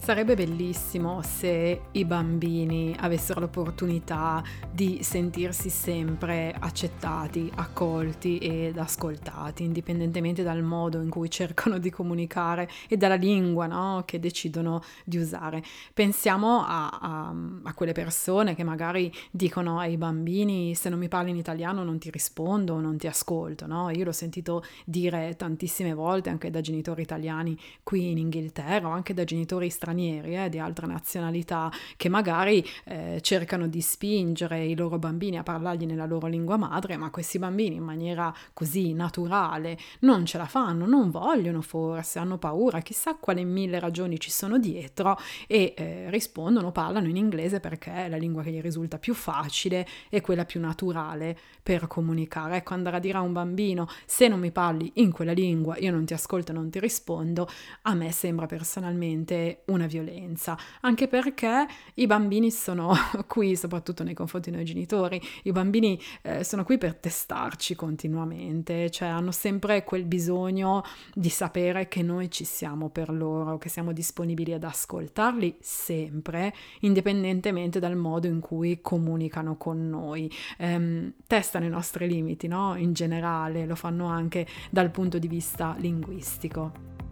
Sarebbe 0.00 0.36
bellissimo 0.36 1.20
se 1.20 1.82
i 1.92 2.04
bambini 2.06 2.96
avessero 2.98 3.40
l'opportunità 3.40 4.42
di 4.70 5.02
sentirsi 5.02 5.68
sempre 5.68 6.54
accettati, 6.58 7.50
accolti 7.56 8.38
ed 8.38 8.78
ascoltati, 8.78 9.64
indipendentemente 9.64 10.42
dal 10.42 10.62
modo 10.62 11.02
in 11.02 11.10
cui 11.10 11.28
cercano 11.28 11.78
di 11.78 11.90
comunicare 11.90 12.70
e 12.88 12.96
dalla 12.96 13.16
lingua 13.16 13.66
no? 13.66 14.04
che 14.06 14.18
decidono 14.18 14.82
di 15.04 15.18
usare. 15.18 15.62
Pensiamo 15.92 16.64
a, 16.64 16.88
a, 16.88 17.34
a, 17.64 17.74
quelle 17.74 17.92
persone 17.92 18.54
che 18.54 18.64
magari 18.64 19.12
dicono 19.30 19.78
ai 19.78 19.98
bambini 19.98 20.74
se 20.74 20.88
non 20.88 21.00
mi 21.00 21.08
parli 21.08 21.30
in 21.30 21.36
italiano 21.36 21.84
non 21.84 21.98
ti 21.98 22.08
rispondo, 22.08 22.80
non 22.80 22.96
ti 22.96 23.08
ascolto. 23.08 23.66
No? 23.66 23.90
Io 23.90 24.04
l'ho 24.04 24.12
sentito 24.12 24.64
dire 24.86 25.34
tantissime 25.36 25.92
volte 25.92 26.30
anche 26.30 26.50
da 26.50 26.62
genitori 26.62 27.02
italiani 27.02 27.58
qui 27.82 28.10
in 28.10 28.16
Inghilterra 28.16 28.88
o 28.88 28.92
anche 28.92 29.12
da 29.12 29.24
genitori 29.24 29.68
stranieri 29.68 29.87
stranieri, 29.88 30.36
eh, 30.36 30.48
di 30.48 30.58
altre 30.58 30.86
nazionalità, 30.86 31.70
che 31.96 32.08
magari 32.08 32.64
eh, 32.84 33.20
cercano 33.22 33.66
di 33.66 33.80
spingere 33.80 34.64
i 34.64 34.76
loro 34.76 34.98
bambini 34.98 35.38
a 35.38 35.42
parlargli 35.42 35.86
nella 35.86 36.04
loro 36.04 36.26
lingua 36.26 36.56
madre, 36.56 36.96
ma 36.96 37.10
questi 37.10 37.38
bambini 37.38 37.76
in 37.76 37.82
maniera 37.82 38.34
così 38.52 38.92
naturale 38.92 39.78
non 40.00 40.26
ce 40.26 40.38
la 40.38 40.46
fanno, 40.46 40.86
non 40.86 41.10
vogliono 41.10 41.62
forse, 41.62 42.18
hanno 42.18 42.38
paura, 42.38 42.80
chissà 42.80 43.16
quale 43.16 43.42
mille 43.44 43.78
ragioni 43.78 44.20
ci 44.20 44.30
sono 44.30 44.58
dietro 44.58 45.18
e 45.46 45.74
eh, 45.76 46.10
rispondono, 46.10 46.72
parlano 46.72 47.08
in 47.08 47.16
inglese 47.16 47.60
perché 47.60 47.92
è 47.92 48.08
la 48.08 48.16
lingua 48.16 48.42
che 48.42 48.50
gli 48.50 48.60
risulta 48.60 48.98
più 48.98 49.14
facile 49.14 49.86
e 50.10 50.20
quella 50.20 50.44
più 50.44 50.60
naturale 50.60 51.36
per 51.62 51.86
comunicare. 51.86 52.56
Ecco, 52.56 52.74
andare 52.74 52.96
a 52.96 53.00
dire 53.00 53.18
a 53.18 53.22
un 53.22 53.32
bambino 53.32 53.88
se 54.04 54.28
non 54.28 54.38
mi 54.38 54.50
parli 54.50 54.90
in 54.96 55.12
quella 55.12 55.32
lingua 55.32 55.76
io 55.78 55.90
non 55.90 56.04
ti 56.04 56.12
ascolto, 56.12 56.52
non 56.52 56.70
ti 56.70 56.78
rispondo, 56.78 57.48
a 57.82 57.94
me 57.94 58.12
sembra 58.12 58.46
personalmente 58.46 59.62
una 59.78 59.86
violenza, 59.86 60.58
anche 60.80 61.08
perché 61.08 61.66
i 61.94 62.06
bambini 62.06 62.50
sono 62.50 62.94
qui, 63.26 63.56
soprattutto 63.56 64.02
nei 64.02 64.14
confronti 64.14 64.50
dei 64.50 64.64
genitori, 64.64 65.20
i 65.44 65.52
bambini 65.52 66.00
eh, 66.22 66.44
sono 66.44 66.64
qui 66.64 66.76
per 66.78 66.96
testarci 66.96 67.74
continuamente, 67.74 68.90
cioè 68.90 69.08
hanno 69.08 69.30
sempre 69.30 69.84
quel 69.84 70.04
bisogno 70.04 70.84
di 71.14 71.28
sapere 71.28 71.88
che 71.88 72.02
noi 72.02 72.30
ci 72.30 72.44
siamo 72.44 72.90
per 72.90 73.10
loro, 73.10 73.58
che 73.58 73.68
siamo 73.68 73.92
disponibili 73.92 74.52
ad 74.52 74.64
ascoltarli 74.64 75.56
sempre, 75.60 76.52
indipendentemente 76.80 77.78
dal 77.78 77.96
modo 77.96 78.26
in 78.26 78.40
cui 78.40 78.80
comunicano 78.82 79.56
con 79.56 79.88
noi. 79.88 80.30
Ehm, 80.58 81.12
testano 81.26 81.64
i 81.64 81.70
nostri 81.70 82.08
limiti, 82.08 82.48
no? 82.48 82.74
In 82.76 82.92
generale, 82.92 83.66
lo 83.66 83.76
fanno 83.76 84.06
anche 84.06 84.46
dal 84.70 84.90
punto 84.90 85.18
di 85.18 85.28
vista 85.28 85.74
linguistico. 85.78 87.07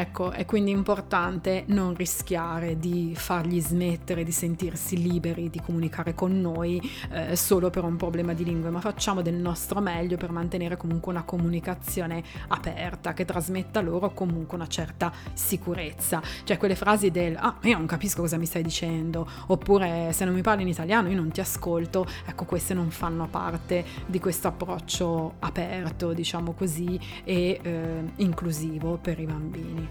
Ecco, 0.00 0.30
è 0.30 0.44
quindi 0.44 0.70
importante 0.70 1.64
non 1.66 1.92
rischiare 1.92 2.78
di 2.78 3.14
fargli 3.16 3.60
smettere 3.60 4.22
di 4.22 4.30
sentirsi 4.30 5.02
liberi 5.02 5.50
di 5.50 5.60
comunicare 5.60 6.14
con 6.14 6.40
noi 6.40 6.80
eh, 7.10 7.34
solo 7.34 7.68
per 7.68 7.82
un 7.82 7.96
problema 7.96 8.32
di 8.32 8.44
lingue, 8.44 8.70
ma 8.70 8.78
facciamo 8.78 9.22
del 9.22 9.34
nostro 9.34 9.80
meglio 9.80 10.16
per 10.16 10.30
mantenere 10.30 10.76
comunque 10.76 11.10
una 11.10 11.24
comunicazione 11.24 12.22
aperta 12.46 13.12
che 13.12 13.24
trasmetta 13.24 13.80
loro 13.80 14.14
comunque 14.14 14.56
una 14.56 14.68
certa 14.68 15.12
sicurezza. 15.32 16.22
Cioè 16.44 16.58
quelle 16.58 16.76
frasi 16.76 17.10
del 17.10 17.34
ah, 17.36 17.56
io 17.62 17.76
non 17.76 17.86
capisco 17.86 18.20
cosa 18.20 18.36
mi 18.36 18.46
stai 18.46 18.62
dicendo, 18.62 19.28
oppure 19.48 20.12
se 20.12 20.24
non 20.24 20.32
mi 20.32 20.42
parli 20.42 20.62
in 20.62 20.68
italiano 20.68 21.08
io 21.08 21.16
non 21.16 21.32
ti 21.32 21.40
ascolto, 21.40 22.06
ecco 22.24 22.44
queste 22.44 22.72
non 22.72 22.90
fanno 22.90 23.26
parte 23.26 23.84
di 24.06 24.20
questo 24.20 24.46
approccio 24.46 25.34
aperto, 25.40 26.12
diciamo 26.12 26.52
così, 26.52 27.00
e 27.24 27.58
eh, 27.60 28.02
inclusivo 28.18 28.96
per 29.02 29.18
i 29.18 29.26
bambini. 29.26 29.87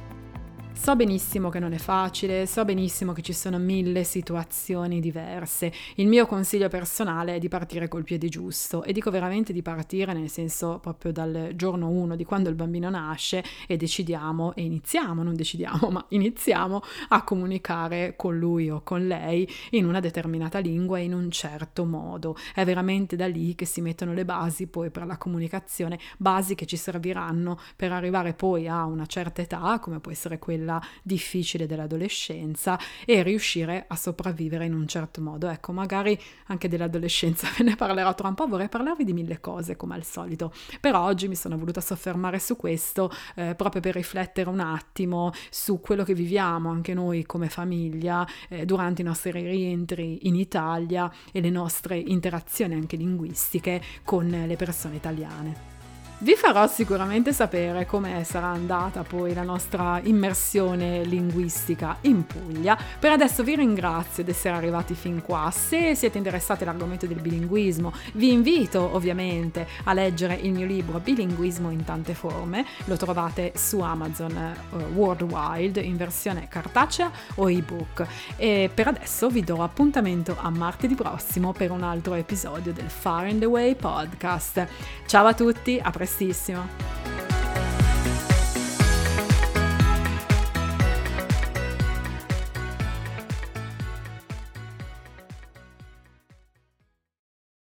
So 0.79 0.95
benissimo 0.95 1.49
che 1.49 1.59
non 1.59 1.73
è 1.73 1.79
facile, 1.79 2.45
so 2.45 2.63
benissimo 2.63 3.11
che 3.11 3.21
ci 3.21 3.33
sono 3.33 3.57
mille 3.57 4.05
situazioni 4.05 5.01
diverse. 5.01 5.73
Il 5.95 6.07
mio 6.07 6.25
consiglio 6.25 6.69
personale 6.69 7.35
è 7.35 7.39
di 7.39 7.49
partire 7.49 7.89
col 7.89 8.03
piede 8.03 8.29
giusto 8.29 8.83
e 8.83 8.93
dico 8.93 9.11
veramente 9.11 9.51
di 9.51 9.61
partire 9.61 10.13
nel 10.13 10.29
senso 10.29 10.79
proprio 10.79 11.11
dal 11.11 11.51
giorno 11.55 11.89
1 11.89 12.15
di 12.15 12.23
quando 12.23 12.47
il 12.47 12.55
bambino 12.55 12.89
nasce 12.89 13.43
e 13.67 13.75
decidiamo 13.75 14.55
e 14.55 14.61
iniziamo, 14.61 15.23
non 15.23 15.35
decidiamo, 15.35 15.89
ma 15.89 16.05
iniziamo 16.07 16.81
a 17.09 17.21
comunicare 17.23 18.13
con 18.15 18.37
lui 18.37 18.69
o 18.69 18.81
con 18.81 19.07
lei 19.07 19.49
in 19.71 19.85
una 19.85 19.99
determinata 19.99 20.59
lingua 20.59 20.99
e 20.99 21.03
in 21.03 21.13
un 21.13 21.29
certo 21.31 21.83
modo. 21.83 22.37
È 22.53 22.63
veramente 22.63 23.17
da 23.17 23.27
lì 23.27 23.55
che 23.55 23.65
si 23.65 23.81
mettono 23.81 24.13
le 24.13 24.23
basi 24.23 24.67
poi 24.67 24.89
per 24.89 25.05
la 25.05 25.17
comunicazione, 25.17 25.99
basi 26.17 26.55
che 26.55 26.65
ci 26.65 26.77
serviranno 26.77 27.59
per 27.75 27.91
arrivare 27.91 28.33
poi 28.33 28.69
a 28.69 28.85
una 28.85 29.05
certa 29.05 29.41
età, 29.41 29.79
come 29.81 29.99
può 29.99 30.11
essere 30.11 30.39
quella 30.39 30.66
quella 30.67 30.82
difficile 31.01 31.65
dell'adolescenza 31.65 32.77
e 33.06 33.23
riuscire 33.23 33.86
a 33.88 33.95
sopravvivere 33.95 34.65
in 34.65 34.73
un 34.73 34.86
certo 34.86 35.21
modo. 35.21 35.47
Ecco, 35.47 35.71
magari 35.71 36.19
anche 36.47 36.67
dell'adolescenza 36.67 37.47
ve 37.58 37.63
ne 37.63 37.75
parlerò 37.75 38.13
tra 38.13 38.27
un 38.27 38.34
po', 38.34 38.47
vorrei 38.47 38.67
parlarvi 38.67 39.06
di 39.06 39.13
mille 39.13 39.39
cose 39.39 39.77
come 39.77 39.95
al 39.95 40.03
solito, 40.03 40.53
però 40.82 41.03
oggi 41.03 41.30
mi 41.30 41.36
sono 41.36 41.58
voluta 41.58 41.80
soffermare 41.80 42.39
su 42.39 42.58
questo 42.58 43.10
eh, 43.36 43.56
proprio 43.56 43.82
per 43.82 43.95
riflettere 43.95 44.49
un 44.49 44.60
attimo 44.60 45.32
su 45.49 45.80
quello 45.80 46.03
che 46.03 46.13
viviamo 46.13 46.69
anche 46.69 46.93
noi 46.93 47.25
come 47.25 47.47
famiglia 47.47 48.27
eh, 48.49 48.65
durante 48.65 49.01
i 49.01 49.06
nostri 49.06 49.32
rientri 49.32 50.27
in 50.27 50.36
Italia 50.36 51.12
e 51.32 51.39
le 51.39 51.49
nostre 51.49 51.97
interazioni 51.97 52.73
anche 52.73 52.97
linguistiche 52.97 53.82
con 54.03 54.27
le 54.27 54.56
persone 54.56 54.95
italiane. 54.95 55.76
Vi 56.19 56.34
farò 56.34 56.65
sicuramente 56.65 57.32
sapere 57.32 57.86
come 57.86 58.23
sarà 58.23 58.47
andata 58.47 59.03
poi 59.03 59.36
la 59.36 59.43
nostra 59.43 60.01
immersione 60.01 61.03
linguistica 61.03 61.97
in 62.01 62.25
Puglia. 62.25 62.75
Per 62.99 63.12
adesso 63.12 63.43
vi 63.43 63.56
ringrazio 63.56 64.23
di 64.23 64.32
essere 64.32 64.56
arrivati 64.56 64.95
fin 64.95 65.21
qua. 65.21 65.51
Se 65.51 65.93
siete 65.93 66.17
interessati 66.17 66.63
all'argomento 66.63 67.06
del 67.06 67.21
bilinguismo, 67.21 67.93
vi 68.13 68.32
invito 68.32 68.95
ovviamente 68.95 69.67
a 69.84 69.93
leggere 69.93 70.34
il 70.34 70.53
mio 70.53 70.65
libro 70.65 70.97
Bilinguismo 70.97 71.69
in 71.69 71.84
tante 71.84 72.15
forme. 72.15 72.65
Lo 72.86 72.97
trovate 72.97 73.51
su 73.56 73.82
Amazon 73.82 74.56
uh, 74.71 74.75
Worldwide 74.95 75.80
in 75.82 75.97
versione 75.97 76.47
cartacea 76.47 77.12
o 77.36 77.47
ebook. 77.47 78.08
E 78.38 78.71
per 78.73 78.88
adesso 78.88 79.30
vi 79.30 79.43
do 79.43 79.62
appuntamento 79.62 80.36
a 80.36 80.49
martedì 80.49 80.95
prossimo 80.95 81.51
per 81.51 81.69
un 81.69 81.84
altro 81.84 82.15
episodio 82.15 82.73
del 82.73 82.89
Far 82.89 83.25
and 83.25 83.43
Away 83.43 83.75
podcast. 83.75 84.67
Ciao 85.06 85.27
a 85.27 85.36
tutti, 85.36 85.80
a 85.80 85.91
presto 85.91 86.06
prestissimo. 86.08 87.26